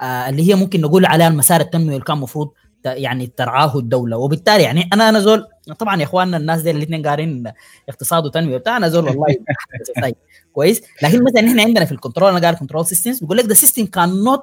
آه 0.00 0.28
اللي 0.28 0.48
هي 0.48 0.54
ممكن 0.54 0.80
نقول 0.80 1.06
عليها 1.06 1.28
المسار 1.28 1.60
التنموي 1.60 1.94
اللي 1.94 2.04
كان 2.04 2.16
المفروض 2.16 2.50
يعني 2.84 3.26
ترعاه 3.26 3.78
الدولة. 3.78 4.16
وبالتالي 4.16 4.62
يعني 4.62 4.88
أنا 4.92 5.08
أنا 5.08 5.20
زول 5.20 5.46
طبعا 5.78 5.96
يا 5.96 6.04
إخواننا 6.04 6.36
الناس 6.36 6.62
دي 6.62 6.70
الاثنين 6.70 7.06
قارين 7.06 7.52
اقتصاد 7.88 8.26
وتنمية 8.26 8.56
بتاع 8.56 8.76
أنا 8.76 8.88
زول 8.88 9.04
والله 9.04 9.26
كويس. 10.52 10.82
لكن 11.02 11.24
مثلا 11.24 11.48
إحنا 11.48 11.62
عندنا 11.62 11.84
في 11.84 11.92
ال 11.92 11.97
control 11.97 12.30
أنا 12.30 12.46
قاري 12.46 12.56
control 12.56 12.86
systems 12.86 13.20
بيقول 13.20 13.36
لك 13.36 13.44
ذا 13.44 13.54
سيستم 13.54 13.86
كان 13.86 14.24
نوت 14.24 14.42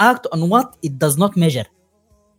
اكت 0.00 0.26
اون 0.26 0.42
وات 0.52 0.74
ات 0.84 0.90
داز 0.90 1.18
نوت 1.18 1.38
ميجر 1.38 1.70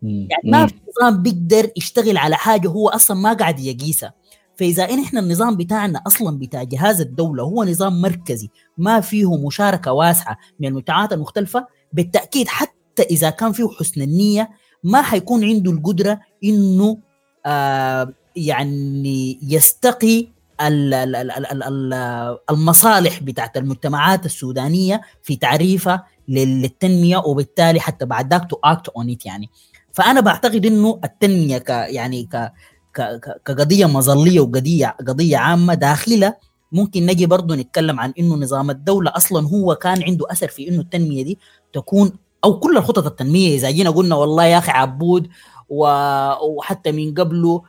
يعني 0.03 0.41
ما 0.43 0.67
في 0.67 0.73
نظام 0.99 1.23
بيقدر 1.23 1.71
يشتغل 1.77 2.17
على 2.17 2.35
حاجة 2.35 2.67
هو 2.67 2.89
أصلا 2.89 3.17
ما 3.17 3.33
قاعد 3.33 3.59
يقيسها. 3.59 4.13
فإذا 4.60 4.84
إن 4.89 5.04
إحنا 5.04 5.19
النظام 5.19 5.58
بتاعنا 5.58 6.02
أصلا 6.08 6.38
بتاع 6.38 6.63
جهاز 6.63 7.02
الدولة 7.02 7.43
هو 7.43 7.63
نظام 7.63 8.02
مركزي 8.02 8.50
ما 8.78 9.02
فيه 9.02 9.45
مشاركة 9.45 9.91
واسعة 9.91 10.38
من 10.60 10.67
المجتمعات 10.67 11.13
المختلفة 11.13 11.67
بالتأكيد 11.93 12.48
حتى 12.48 13.04
إذا 13.04 13.30
كان 13.30 13.52
فيه 13.52 13.67
حسن 13.80 14.02
النية 14.02 14.50
ما 14.84 15.02
حيكون 15.02 15.43
عنده 15.43 15.72
القدرة 15.72 16.19
إنه 16.43 16.98
آه 17.45 18.13
يعني 18.36 19.39
يستقي 19.43 20.28
المصالح 22.50 23.24
بتاعت 23.24 23.58
المجتمعات 23.58 24.26
السودانية 24.26 25.02
في 25.24 25.36
تعريفها 25.36 26.06
للتنمية 26.28 27.17
وبالتالي 27.17 27.80
حتى 27.80 28.06
بعد 28.06 28.34
ذاك 28.34 28.50
to 28.49 28.58
act 28.63 28.88
on 28.89 29.17
يعني. 29.26 29.50
فأنا 29.91 30.22
بعتقد 30.22 30.65
إنه 30.65 31.00
التنمية 31.04 31.58
ك 31.58 31.69
يعني 31.69 32.24
ك 32.24 32.52
كقضية 33.45 33.86
مظلية 33.86 34.39
وقضية 34.39 34.95
قضية 35.08 35.38
عامة 35.38 35.73
داخلة 35.73 36.36
ممكن 36.71 37.06
نجي 37.06 37.25
برضه 37.25 37.56
نتكلم 37.56 37.99
عن 37.99 38.13
إنه 38.19 38.36
نظام 38.36 38.69
الدولة 38.69 39.12
أصلا 39.15 39.47
هو 39.47 39.75
كان 39.75 40.04
عنده 40.04 40.25
أثر 40.32 40.47
في 40.47 40.69
إنه 40.69 40.82
التنمية 40.82 41.23
دي 41.23 41.38
تكون 41.73 42.12
أو 42.43 42.60
كل 42.60 42.78
الخطط 42.78 43.06
التنمية 43.06 43.56
إذا 43.56 43.71
جينا 43.71 43.89
قلنا 43.89 44.15
والله 44.15 44.43
يا 44.45 44.58
أخي 44.58 44.71
عبود 44.71 45.28
وحتى 45.69 46.91
من 46.91 47.13
قبله 47.13 47.63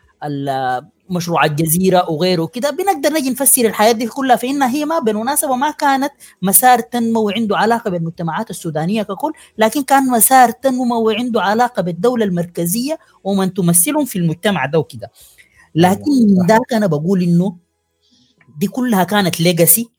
مشروع 1.10 1.44
الجزيرة 1.44 2.10
وغيره 2.10 2.46
كده 2.46 2.70
بنقدر 2.70 3.12
نجي 3.12 3.30
نفسر 3.30 3.64
الحياة 3.64 3.92
دي 3.92 4.06
كلها 4.06 4.36
في 4.36 4.50
إنها 4.50 4.68
هي 4.70 4.84
ما 4.84 4.98
بالمناسبة 4.98 5.56
ما 5.56 5.70
كانت 5.70 6.12
مسار 6.42 6.80
تنموي 6.80 7.34
عنده 7.34 7.56
علاقة 7.58 7.90
بالمجتمعات 7.90 8.50
السودانية 8.50 9.02
ككل 9.02 9.32
لكن 9.58 9.82
كان 9.82 10.06
مسار 10.10 10.50
تنموي 10.50 11.16
عنده 11.16 11.42
علاقة 11.42 11.82
بالدولة 11.82 12.24
المركزية 12.24 12.98
ومن 13.24 13.54
تمثلهم 13.54 14.04
في 14.04 14.18
المجتمع 14.18 14.66
ده 14.66 14.78
وكده. 14.78 15.10
لكن 15.74 16.46
ذاك 16.48 16.72
أنا 16.72 16.86
بقول 16.86 17.22
إنه 17.22 17.56
دي 18.58 18.66
كلها 18.66 19.04
كانت 19.04 19.40
ليجاسي 19.40 19.90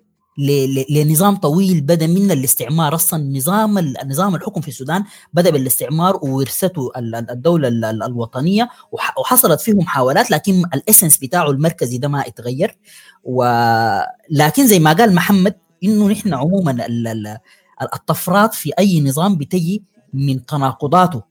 لنظام 0.90 1.36
طويل 1.36 1.82
بدا 1.82 2.08
من 2.08 2.32
الاستعمار. 2.32 2.96
أصلا 2.96 3.38
نظام 3.38 3.94
نظام 4.06 4.36
الحكم 4.36 4.62
في 4.62 4.68
السودان 4.68 5.04
بدأ 5.34 5.50
بالاستعمار 5.50 6.20
وورثته 6.24 6.92
الدولة 6.98 7.68
الوطنية 7.92 8.70
وحصلت 9.18 9.62
فيه 9.62 9.74
محاولات 9.74 10.32
لكن 10.32 10.64
الاسنس 10.74 11.18
بتاعه 11.18 11.50
المركزي 11.50 11.98
ده 11.98 12.08
ما 12.08 12.28
اتغير. 12.28 12.78
ولكن 13.24 14.68
زي 14.68 14.80
ما 14.80 14.94
قال 14.94 15.16
محمد 15.16 15.56
إنه 15.84 16.08
نحن 16.08 16.34
عموما 16.34 16.88
الطفرات 17.94 18.54
في 18.54 18.72
أي 18.80 19.02
نظام 19.02 19.36
بتجي 19.36 19.84
من 20.14 20.46
تناقضاته. 20.46 21.24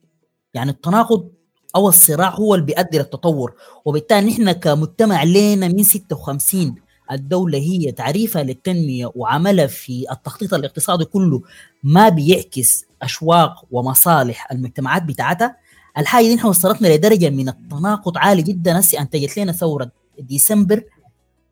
يعني 0.54 0.70
التناقض 0.70 1.28
أو 1.76 1.88
الصراع 1.88 2.30
هو 2.34 2.54
اللي 2.54 2.66
بيؤدي 2.66 2.98
للتطور. 2.98 3.54
وبالتالي 3.84 4.26
نحن 4.30 4.52
كمجتمع 4.52 5.22
لينا 5.22 5.68
من 5.68 5.82
56 5.82 6.74
الدولة 7.12 7.58
هي 7.58 7.92
تعريفها 7.92 8.42
للتنمية 8.42 9.12
وعملها 9.14 9.66
في 9.66 10.06
التخطيط 10.12 10.54
الاقتصادي 10.54 11.04
كله 11.04 11.42
ما 11.82 12.08
بيعكس 12.08 12.84
أشواق 13.02 13.64
ومصالح 13.70 14.52
المجتمعات 14.52 15.02
بتاعتها. 15.02 15.56
الحاجة 15.98 16.24
دي 16.26 16.34
نحن 16.34 16.46
وصلتنا 16.46 16.88
لدرجة 16.88 17.30
من 17.30 17.48
التناقض 17.48 18.18
عالي 18.18 18.42
جدا. 18.42 18.78
هسي 18.80 18.98
أنتجت 19.00 19.36
لنا 19.38 19.52
ثورة 19.52 19.90
ديسمبر 20.18 20.84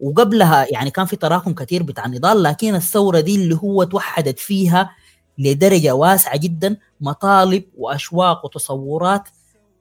وقبلها 0.01 0.67
يعني 0.73 0.91
كان 0.91 1.07
في 1.07 1.17
تراكم 1.17 1.53
كثير 1.55 1.83
بتاع 1.83 2.07
النضال 2.07 2.43
لكن 2.43 2.75
الثورة 2.75 3.21
دي 3.21 3.35
اللي 3.35 3.55
هو 3.63 3.85
توحدت 3.85 4.39
فيها 4.39 4.91
لدرجة 5.39 5.95
واسعة 5.95 6.37
جدا. 6.37 6.77
مطالب 7.01 7.65
وأشواق 7.77 8.45
وتصورات 8.45 9.29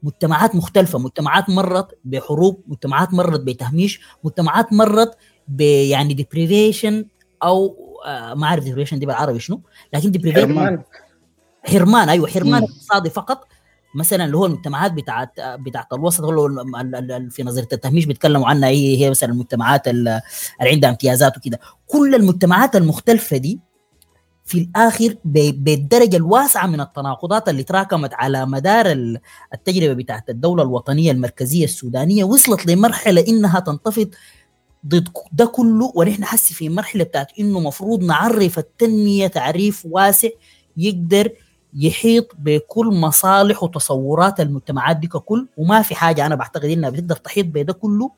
مجتمعات 0.03 0.55
مختلفة. 0.55 0.99
مجتمعات 0.99 1.49
مرت 1.49 1.87
بحروب 2.05 2.61
مجتمعات 2.67 3.13
مرت 3.13 3.39
بتهميش 3.39 4.01
مجتمعات 4.23 4.73
مرت 4.73 5.17
يعني 5.59 6.13
deprivation 6.13 7.05
أو 7.43 7.77
آه 8.05 8.33
ما 8.33 8.47
أعرف 8.47 8.63
deprivation 8.63 8.99
دي 8.99 9.05
بالعربي 9.05 9.39
شنو 9.39 9.61
لكن 9.93 10.11
deprivation 10.11 10.47
حرمان. 10.47 10.83
حرمان 11.63 12.09
أيوه 12.09 12.27
حرمان 12.27 12.63
اقتصادي 12.63 13.09
فقط. 13.09 13.47
مثلا 13.95 14.25
اللي 14.25 14.37
هو 14.37 14.45
المجتمعات 14.45 14.93
بتاعت 14.93 15.31
بتاعت 15.39 15.93
الوسط 15.93 16.23
هو 16.23 16.47
في 17.29 17.43
نظرية 17.43 17.67
التهميش 17.73 18.05
بيتكلموا 18.05 18.47
عنها 18.47 18.69
هي 18.69 18.97
هي 18.97 19.09
مثلا 19.09 19.29
المجتمعات 19.29 19.87
اللي 19.87 20.21
عندها 20.61 20.89
امتيازات 20.89 21.37
وكده. 21.37 21.59
كل 21.87 22.15
المجتمعات 22.15 22.75
المختلفة 22.75 23.37
دي 23.37 23.59
في 24.45 24.57
الآخر 24.57 25.15
بالدرجة 25.25 26.15
الواسعة 26.17 26.67
من 26.67 26.81
التناقضات 26.81 27.49
اللي 27.49 27.63
تراكمت 27.63 28.13
على 28.13 28.45
مدار 28.45 28.85
التجربة 29.53 29.93
بتاعت 29.93 30.29
الدولة 30.29 30.63
الوطنية 30.63 31.11
المركزية 31.11 31.63
السودانية 31.63 32.23
وصلت 32.23 32.65
لمرحلة 32.65 33.25
إنها 33.27 33.59
تنتفض 33.59 34.09
ضد 34.87 35.09
ده 35.31 35.45
كله 35.45 35.91
ونحن 35.95 36.25
حسي 36.25 36.53
في 36.53 36.69
مرحلة 36.69 37.03
بتاعت 37.03 37.39
إنه 37.39 37.59
مفروض 37.59 38.03
نعرف 38.03 38.59
التنمية 38.59 39.27
تعريف 39.27 39.87
واسع 39.91 40.29
يقدر 40.77 41.31
يحيط 41.73 42.35
بكل 42.39 42.85
مصالح 42.87 43.63
وتصورات 43.63 44.39
المجتمعات 44.39 44.97
دي 44.97 45.07
ككل. 45.07 45.47
وما 45.57 45.81
في 45.81 45.95
حاجة 45.95 46.25
أنا 46.25 46.35
بعتقد 46.35 46.65
إنها 46.65 46.89
بتقدر 46.89 47.15
تحيط 47.15 47.45
بده 47.45 47.73
كله 47.73 48.11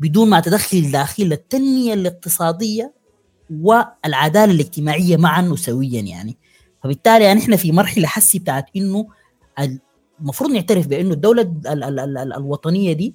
بدون 0.00 0.30
ما 0.30 0.40
تدخل 0.40 0.90
داخل 0.90 1.32
التنمية 1.32 1.94
الاقتصادية 1.94 2.94
والعدالة 3.62 4.52
الاجتماعية 4.52 5.16
معا 5.16 5.42
وسويا 5.42 6.00
يعني. 6.00 6.36
فبالتالي 6.82 7.24
يعني 7.24 7.40
إحنا 7.40 7.56
في 7.56 7.72
مرحلة 7.72 8.06
حسي 8.06 8.38
بتاعت 8.38 8.66
إنه 8.76 9.06
المفروض 10.20 10.50
نعترف 10.50 10.86
بإنه 10.86 11.12
الدولة 11.12 11.54
الوطنية 12.36 12.92
دي 12.92 13.14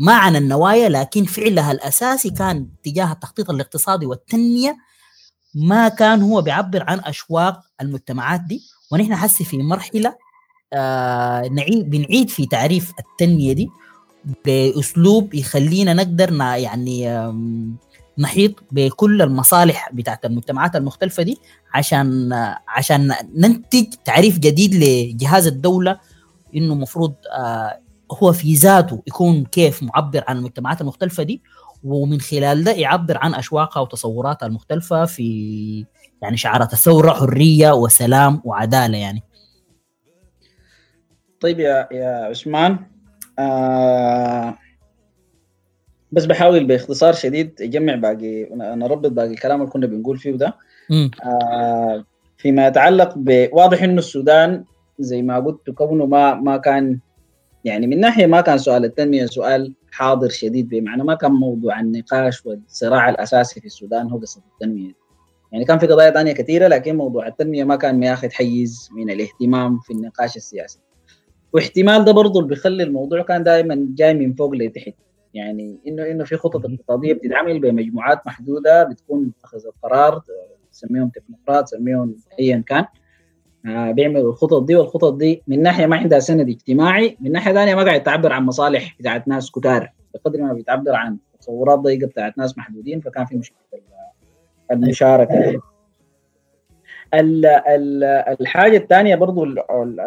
ما 0.00 0.12
عن 0.12 0.36
النوايا 0.36 0.88
لكن 0.88 1.24
فعلها 1.24 1.72
الأساسي 1.72 2.30
كان 2.30 2.68
تجاه 2.84 3.12
التخطيط 3.12 3.50
الاقتصادي 3.50 4.06
والتنمية 4.06 4.76
ما 5.54 5.88
كان 5.88 6.22
هو 6.22 6.42
بيعبر 6.42 6.84
عن 6.90 6.98
أشواق 7.00 7.60
المجتمعات 7.80 8.40
دي. 8.40 8.60
ونحن 8.92 9.16
حسي 9.16 9.44
في 9.44 9.58
مرحلة 9.58 10.16
آه 10.72 11.48
نعيد 11.48 11.90
بنعيد 11.90 12.28
في 12.30 12.46
تعريف 12.46 12.92
التنمية 12.98 13.52
دي 13.52 13.68
بأسلوب 14.44 15.34
يخلينا 15.34 15.94
نقدر 15.94 16.32
يعني 16.40 17.24
نحيط 18.18 18.54
بكل 18.70 19.22
المصالح 19.22 19.90
بتاعت 19.92 20.24
المجتمعات 20.24 20.76
المختلفة 20.76 21.22
دي 21.22 21.38
عشان 21.74 22.32
عشان 22.68 23.14
ننتج 23.36 23.86
تعريف 24.04 24.38
جديد 24.38 24.74
لجهاز 24.74 25.46
الدولة 25.46 26.00
إنه 26.56 26.74
مفروض 26.74 27.14
آه 27.32 27.78
هو 28.12 28.32
في 28.32 28.54
ذاته 28.54 29.02
يكون 29.06 29.44
كيف 29.44 29.82
معبر 29.82 30.24
عن 30.28 30.36
المجتمعات 30.36 30.80
المختلفة 30.80 31.22
دي 31.22 31.42
ومن 31.84 32.20
خلال 32.20 32.64
ده 32.64 32.72
يعبر 32.72 33.18
عن 33.18 33.34
أشواقها 33.34 33.80
وتصوراتها 33.80 34.46
المختلفة 34.46 35.04
في 35.04 35.86
يعني 36.22 36.36
شعارات 36.36 36.72
الثوره 36.72 37.12
حرية 37.12 37.72
وسلام 37.72 38.40
وعدالة 38.44 38.98
يعني. 38.98 39.22
طيب 41.40 41.60
يا 41.60 41.88
يا 41.92 42.24
عثمان 42.24 42.78
آه 43.38 44.54
بس 46.12 46.24
بحاول 46.24 46.64
باختصار 46.64 47.12
شديد 47.12 47.54
أجمع 47.60 47.94
باقي 47.94 48.48
نربط 48.52 49.10
باقي 49.10 49.30
الكلام 49.30 49.60
اللي 49.60 49.72
كنا 49.72 49.86
بنقول 49.86 50.18
فيه 50.18 50.32
ده 50.32 50.56
آه 51.24 52.04
فيما 52.36 52.66
يتعلق 52.66 53.12
بواضح 53.16 53.82
إنه 53.82 53.98
السودان 53.98 54.64
زي 54.98 55.22
ما 55.22 55.38
قلت 55.38 55.70
كونه 55.70 56.06
ما 56.06 56.34
ما 56.34 56.56
كان 56.56 56.98
يعني 57.64 57.86
من 57.86 58.00
ناحية 58.00 58.26
ما 58.26 58.40
كان 58.40 58.58
سؤال 58.58 58.84
التنمية 58.84 59.26
سؤال 59.26 59.74
حاضر 59.92 60.28
شديد 60.28 60.68
بمعنى 60.68 61.04
ما 61.04 61.14
كان 61.14 61.32
موضوع 61.32 61.80
النقاش 61.80 62.46
والصراع 62.46 63.08
الأساسي 63.08 63.60
في 63.60 63.66
السودان 63.66 64.10
هو 64.10 64.18
قصة 64.18 64.42
التنمية. 64.54 64.92
يعني 65.52 65.64
كان 65.64 65.78
في 65.78 65.86
قضايا 65.86 66.10
ثانية 66.10 66.32
كثيره 66.32 66.68
لكن 66.68 66.96
موضوع 66.96 67.26
التنمية 67.26 67.64
ما 67.64 67.76
كان 67.76 68.00
ماخذ 68.00 68.30
حيز 68.30 68.88
من 68.96 69.10
الاهتمام 69.10 69.78
في 69.78 69.92
النقاش 69.92 70.36
السياسي. 70.36 70.78
واحتمال 71.52 72.04
ده 72.04 72.12
برضه 72.12 72.40
اللي 72.40 72.48
بيخلي 72.48 72.82
الموضوع 72.82 73.22
كان 73.22 73.42
دائما 73.42 73.86
جاي 73.94 74.14
من 74.14 74.34
فوق 74.34 74.54
لتحت. 74.54 74.94
يعني 75.34 75.78
إنه 75.86 76.10
إنه 76.10 76.24
في 76.24 76.36
خطط 76.36 76.64
اقتصادية 76.66 77.12
بتتعمل 77.12 77.60
بمجموعات 77.60 78.26
محدودة 78.26 78.84
بتكون 78.84 79.24
متخذ 79.24 79.66
القرار 79.66 80.22
تسميهم 80.72 81.08
تكنوقراط 81.08 81.64
تسميهم 81.64 82.16
ايا 82.40 82.64
كان. 82.66 82.84
آه 83.66 83.90
بيعملوا 83.90 84.32
الخطط 84.32 84.62
دي 84.62 84.76
والخطط 84.76 85.14
دي 85.14 85.42
من 85.48 85.62
ناحية 85.62 85.86
ما 85.86 85.96
عندها 85.96 86.18
سند 86.18 86.48
اجتماعي 86.48 87.16
من 87.20 87.32
ناحية 87.32 87.52
ثانية 87.52 87.74
ما 87.74 87.84
قاعد 87.84 88.02
تعبر 88.02 88.32
عن 88.32 88.42
مصالح 88.42 88.96
بتاعت 89.00 89.28
ناس 89.28 89.50
كتار 89.50 89.92
بقدر 90.14 90.42
ما 90.42 90.52
بيتعبر 90.52 90.94
عن 90.94 91.18
تصورات 91.40 91.78
ضيقة 91.78 92.06
بتاعت 92.06 92.38
ناس 92.38 92.58
محدودين 92.58 93.00
فكان 93.00 93.24
في 93.24 93.36
مشكلة 93.36 93.58
المشاركة. 94.70 95.60
الحاجة 98.40 98.76
الثانية 98.76 99.14
برضو 99.14 99.46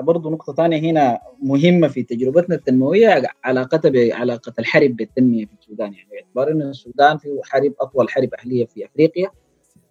برضو 0.02 0.30
نقطة 0.30 0.54
ثانية 0.54 0.92
هنا 0.92 1.20
مهمة 1.42 1.88
في 1.88 2.04
تجربتنا 2.04 2.56
التنموية 2.56 3.24
علاقتها 3.44 3.90
بعلاقه 3.90 4.54
الحرب 4.60 4.96
بالتنمية 4.96 5.46
في 5.46 5.52
السودان. 5.60 5.94
يعني 5.94 6.10
باعتبار 6.12 6.52
إن 6.52 6.62
السودان 6.62 7.18
في 7.18 7.40
حرب 7.44 7.74
أطول 7.82 8.10
حرب 8.10 8.30
أهلية 8.40 8.66
في 8.66 8.86
أفريقيا. 8.86 9.30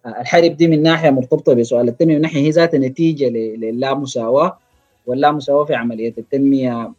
الحرب 0.07 0.57
دي 0.57 0.67
من 0.67 0.81
ناحية 0.83 1.09
مرتبطة 1.09 1.53
بسؤال 1.53 1.87
التنمية 1.87 2.15
من 2.15 2.21
ناحية 2.21 2.39
هي 2.39 2.49
ذاتها 2.49 2.77
نتيجة 2.77 3.29
للامساواة 3.29 4.57
واللامساواه 5.05 5.65
في 5.65 5.75
عملية 5.75 6.13
التنمية 6.17 6.91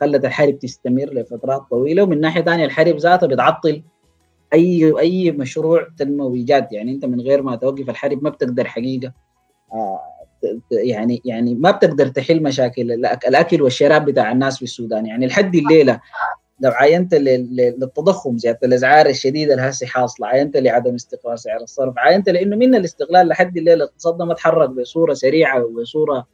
خلت 0.00 0.24
الحرب 0.24 0.58
تستمر 0.58 1.04
لفترات 1.14 1.62
طويلة 1.70 2.02
ومن 2.02 2.20
ناحية 2.20 2.42
ثانية 2.42 2.64
الحرب 2.64 2.96
ذاتها 2.96 3.26
بتعطل 3.26 3.82
اي 4.52 4.98
أي 4.98 5.30
مشروع 5.30 5.86
تنموي 5.98 6.42
جاد 6.42 6.72
يعني 6.72 6.92
أنت 6.92 7.04
من 7.04 7.20
غير 7.20 7.42
ما 7.42 7.56
توقف 7.56 7.90
الحرب 7.90 8.22
ما 8.24 8.30
بتقدر 8.30 8.64
حقيقة 8.64 9.12
آه 9.72 10.00
يعني 10.72 11.22
يعني 11.24 11.54
ما 11.54 11.70
بتقدر 11.70 12.06
تحل 12.08 12.42
مشاكل 12.42 12.92
الأكل 12.92 13.62
والشراب 13.62 14.04
بتاع 14.04 14.32
الناس 14.32 14.56
في 14.56 14.62
السودان. 14.62 15.06
يعني 15.06 15.26
لحد 15.26 15.54
الليلة 15.54 16.00
لو 16.60 16.70
عاينت 16.70 17.14
للتضخم 17.14 18.38
زياده 18.38 18.58
الاسعار 18.64 19.06
الشديده 19.06 19.54
اللي 19.54 19.68
هسه 19.68 19.86
حاصله 19.86 20.26
عاينت 20.26 20.56
لعدم 20.56 20.94
استقرار 20.94 21.36
سعر 21.36 21.62
الصرف 21.62 21.94
عاينت 21.98 22.28
لإنه 22.28 22.56
من 22.56 22.74
الاستغلال 22.74 23.28
لحد 23.28 23.56
الليلة 23.56 23.84
اقتصادنا 23.84 24.24
ما 24.24 24.34
تحرك 24.34 24.70
بصورة 24.70 25.14
سريعة 25.14 25.64
وبصورة 25.64 26.26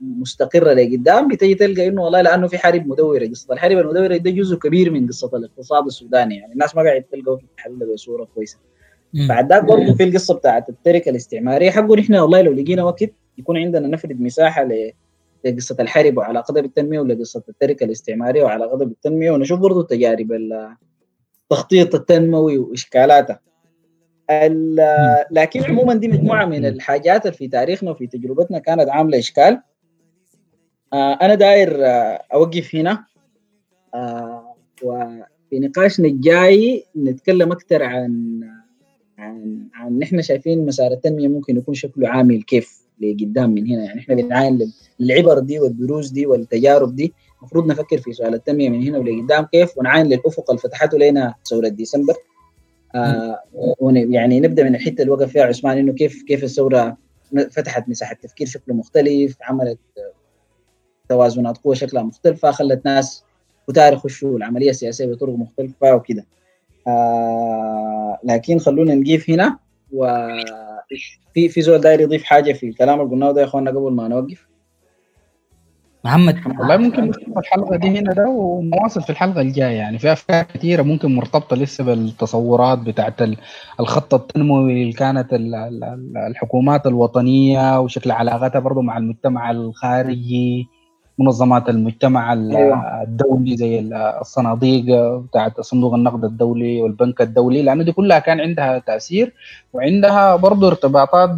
مستقرة 0.00 0.72
لقدام 0.72 1.28
بتجي 1.28 1.54
تلقى 1.54 1.86
إنه 1.88 2.02
والله 2.02 2.20
لأنه 2.22 2.46
في 2.46 2.58
حرب 2.58 2.86
مدوره 2.86 3.26
قصة. 3.26 3.54
الحرب 3.54 3.78
المدوره 3.78 4.16
ده 4.16 4.30
جزء 4.30 4.56
كبير 4.56 4.90
من 4.90 5.06
قصة 5.06 5.30
الاقتصاد 5.36 5.86
السوداني 5.86 6.36
يعني 6.36 6.52
الناس 6.52 6.76
ما 6.76 6.82
قاعد 6.82 7.02
تلقاه 7.02 7.36
في 7.36 7.44
الحل 7.54 7.92
بصورة 7.94 8.24
كويسة. 8.34 8.58
بعد 9.28 9.52
ذاك 9.52 9.64
برضه 9.64 9.94
في 9.94 10.04
القصة 10.04 10.34
بتاعت 10.34 10.68
التركة 10.68 11.08
الاستعمارية 11.10 11.70
حقه 11.70 11.96
نحن 11.96 12.14
والله 12.14 12.42
لو 12.42 12.52
لقينا 12.52 12.82
وقت 12.82 13.10
يكون 13.38 13.56
عندنا 13.56 13.88
نفرد 13.88 14.20
مساحة 14.20 14.68
لقصه 15.50 15.76
الحرب 15.80 16.16
وعلاقتها 16.16 16.60
بالتنميه 16.62 17.00
ولقصه 17.00 17.42
التركه 17.48 17.84
الاستعمارية 17.84 18.42
وعلاقتها 18.44 18.84
بالتنميه 18.84 19.30
ونشوف 19.30 19.60
برضه 19.60 19.82
تجارب 19.82 20.32
التخطيط 20.32 21.94
التنموي 21.94 22.58
واشكالاتها 22.58 23.40
لكن 25.30 25.64
عموما 25.64 25.94
دي 25.94 26.08
مجموعة 26.08 26.44
من 26.44 26.66
الحاجات 26.66 27.26
اللي 27.26 27.36
في 27.36 27.48
تاريخنا 27.48 27.90
وفي 27.90 28.06
تجربتنا 28.06 28.58
كانت 28.58 28.88
عاملة 28.88 29.18
إشكال. 29.18 29.60
آه 30.92 31.12
أنا 31.12 31.34
داير 31.34 31.86
آه 31.86 32.22
أوقف 32.34 32.74
هنا. 32.74 33.04
آه 33.94 34.54
وفي 34.82 35.58
نقاشنا 35.58 36.08
الجاي 36.08 36.84
نتكلم 36.96 37.52
أكثر 37.52 37.82
عن 37.82 38.40
عن 39.18 39.68
عن 39.74 39.98
نحن 39.98 40.22
شايفين 40.22 40.66
مسار 40.66 40.92
التنمية 40.92 41.28
ممكن 41.28 41.56
يكون 41.56 41.74
شكله 41.74 42.08
عامل 42.08 42.42
كيف. 42.42 42.87
لقدام 43.00 43.50
من 43.50 43.66
هنا. 43.66 43.84
يعني 43.84 44.00
إحنا 44.00 44.14
بنعاين 44.14 44.72
للعبر 45.00 45.38
دي 45.38 45.60
والدروس 45.60 46.10
دي 46.10 46.26
والتجارب 46.26 46.96
دي. 46.96 47.14
المفروض 47.40 47.66
نفكر 47.66 47.98
في 47.98 48.12
سؤال 48.12 48.34
التنمية 48.34 48.68
من 48.68 48.82
هنا 48.82 48.98
ولقدام 48.98 49.44
كيف 49.44 49.78
ونعاين 49.78 50.06
للافق 50.06 50.50
اللي 50.50 50.60
فتحته 50.60 50.98
لنا 50.98 51.34
ثورة 51.50 51.68
ديسمبر. 51.68 52.14
آه 52.94 53.38
يعني 53.92 54.40
نبدأ 54.40 54.64
من 54.64 54.74
الحتة 54.74 55.02
اللي 55.02 55.12
وقف 55.12 55.32
فيها 55.32 55.42
عثمان 55.44 55.78
إنه 55.78 55.92
كيف 55.92 56.22
كيف 56.22 56.44
الثورة 56.44 56.96
فتحت 57.50 57.88
مساحة 57.88 58.14
تفكير 58.14 58.46
شكله 58.46 58.74
مختلف 58.74 59.36
عملت 59.42 59.78
توازنات 61.08 61.58
قوة 61.58 61.74
شكلها 61.74 62.02
مختلفة 62.02 62.50
خلت 62.50 62.86
ناس 62.86 63.24
كتار 63.68 63.92
يخشوا 63.92 64.36
العملية 64.36 64.70
السياسية 64.70 65.06
بطرق 65.06 65.34
مختلفة 65.34 65.94
وكده. 65.94 66.26
آه 66.86 68.18
لكن 68.24 68.58
خلونا 68.58 68.94
نقيف 68.94 69.30
هنا 69.30 69.58
وفي 69.92 70.44
في 71.34 71.62
زول 71.62 71.80
داير 71.80 72.00
يضيف 72.00 72.24
حاجة 72.24 72.52
في 72.52 72.68
الكلام 72.68 73.00
اللي 73.00 73.10
قلناه 73.10 73.32
ده 73.32 73.40
يا 73.40 73.46
اخوانا 73.46 73.70
قبل 73.70 73.92
ما 73.92 74.08
نوقف؟ 74.08 74.48
محمد. 76.04 76.36
والله 76.58 76.76
ممكن 76.76 77.04
نشوف 77.04 77.38
الحلقة 77.38 77.76
دي 77.76 77.88
هنا 77.88 78.12
ده 78.12 78.28
ونواصل 78.28 79.02
في 79.02 79.10
الحلقة 79.10 79.40
الجاية 79.40 79.76
يعني. 79.76 79.98
في 79.98 80.12
أفكار 80.12 80.44
كثيره 80.44 80.82
ممكن 80.82 81.14
مرتبطة 81.14 81.56
لسه 81.56 81.84
بالتصورات 81.84 82.78
بتاعت 82.78 83.14
الخط 83.80 84.14
التنموي 84.14 84.72
اللي 84.72 84.92
كانت 84.92 85.28
الحكومات 86.30 86.86
الوطنية 86.86 87.80
وشكل 87.80 88.10
علاقاتها 88.10 88.58
برضه 88.58 88.82
مع 88.82 88.98
المجتمع 88.98 89.50
الخارجي. 89.50 90.66
منظمات 91.18 91.68
المجتمع 91.68 92.32
الدولي 93.02 93.56
زي 93.56 93.80
الصناديق 94.20 94.84
بتاعت 95.16 95.60
صندوق 95.60 95.94
النقد 95.94 96.24
الدولي 96.24 96.82
والبنك 96.82 97.20
الدولي 97.20 97.62
لأنه 97.62 97.82
دي 97.82 97.92
كلها 97.92 98.18
كان 98.18 98.40
عندها 98.40 98.78
تأثير 98.78 99.32
وعندها 99.72 100.36
برضه 100.36 100.68
ارتباطات 100.68 101.30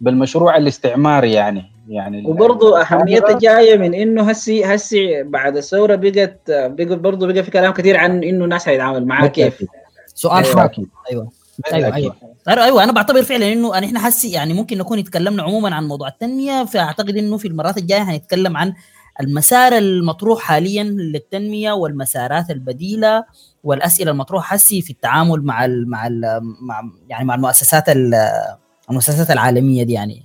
بالمشروع 0.00 0.56
الاستعماري 0.56 1.32
يعني. 1.32 1.64
يعني 1.88 2.26
وبرضه 2.26 2.80
اهميتها 2.80 3.38
جاية 3.38 3.76
من 3.76 3.94
إنه 3.94 4.22
هسي 4.22 4.64
هسي 4.64 5.22
بعد 5.22 5.56
الثورة 5.56 5.94
بقت 5.94 6.50
برضه 6.80 7.32
بقى 7.32 7.42
في 7.42 7.50
كلام 7.50 7.72
كثير 7.72 7.96
عن 7.96 8.24
إنه 8.24 8.44
الناس 8.44 8.68
هيتعامل 8.68 9.06
معاه 9.06 9.26
كيف. 9.26 9.64
سؤال 10.14 10.44
أيوة. 10.44 10.70
أيوه. 11.10 11.37
أيوه 11.72 11.94
أيوه. 11.94 12.16
أيوه 12.48 12.64
أيوه 12.64 12.84
أنا 12.84 12.92
بعتبر 12.92 13.22
فعلا 13.22 13.52
إنه 13.52 13.78
إحنا 13.78 14.00
حسي 14.00 14.30
يعني 14.30 14.54
ممكن 14.54 14.78
نكون 14.78 14.98
اتكلمنا 14.98 15.42
عموما 15.42 15.74
عن 15.74 15.88
موضوع 15.88 16.08
التنمية 16.08 16.64
فأعتقد 16.64 17.16
إنه 17.16 17.36
في 17.36 17.48
المرات 17.48 17.78
الجاية 17.78 18.02
هنتكلم 18.02 18.56
عن 18.56 18.74
المسار 19.20 19.72
المطروح 19.72 20.40
حاليا 20.40 20.84
للتنمية 20.84 21.72
والمسارات 21.72 22.50
البديلة 22.50 23.24
والأسئلة 23.64 24.10
المطروحة 24.10 24.46
حسي 24.56 24.82
في 24.82 24.90
التعامل 24.90 25.42
مع 25.44 25.64
ال 25.64 25.90
مع 25.90 26.06
ال 26.06 26.40
مع 26.60 26.82
يعني 27.08 27.24
مع 27.24 27.34
المؤسسات 27.34 27.84
المؤسسات 28.90 29.30
العالمية 29.30 29.82
دي 29.82 29.92
يعني 29.92 30.22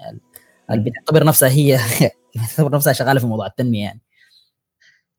اللي 0.71 0.89
بتعتبر 0.89 1.23
نفسها 1.23 1.49
هي 1.49 1.79
بتعتبر 2.35 2.75
نفسها 2.75 2.93
شغالة 2.93 3.19
في 3.19 3.25
موضوع 3.27 3.45
التنمية 3.47 3.83
يعني. 3.83 4.01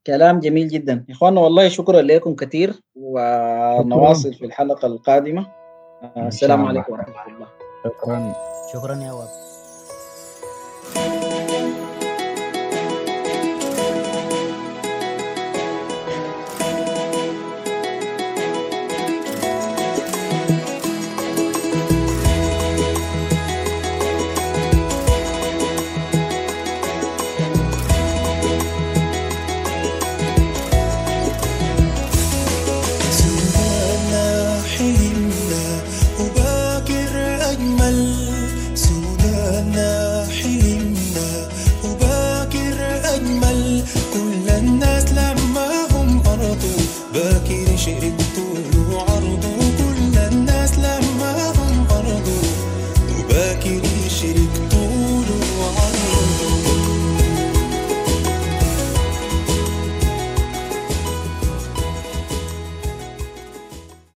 كلام 0.07 0.39
جميل 0.39 0.67
جدا. 0.67 1.05
يا 1.09 1.13
اخوانا 1.13 1.41
والله 1.41 1.69
شكرا 1.69 2.01
لكم 2.01 2.35
كثير 2.35 2.73
ونواصل 2.95 4.33
في 4.33 4.45
الحلقة 4.45 4.85
القادمة. 4.87 5.64
السلام 6.17 6.65
عليكم 6.65 6.93
ورحمة 6.93 7.27
الله. 7.27 7.47
شكرا. 7.85 8.33
شكرا 8.73 8.95
يا 8.95 9.11
واب 9.11 9.54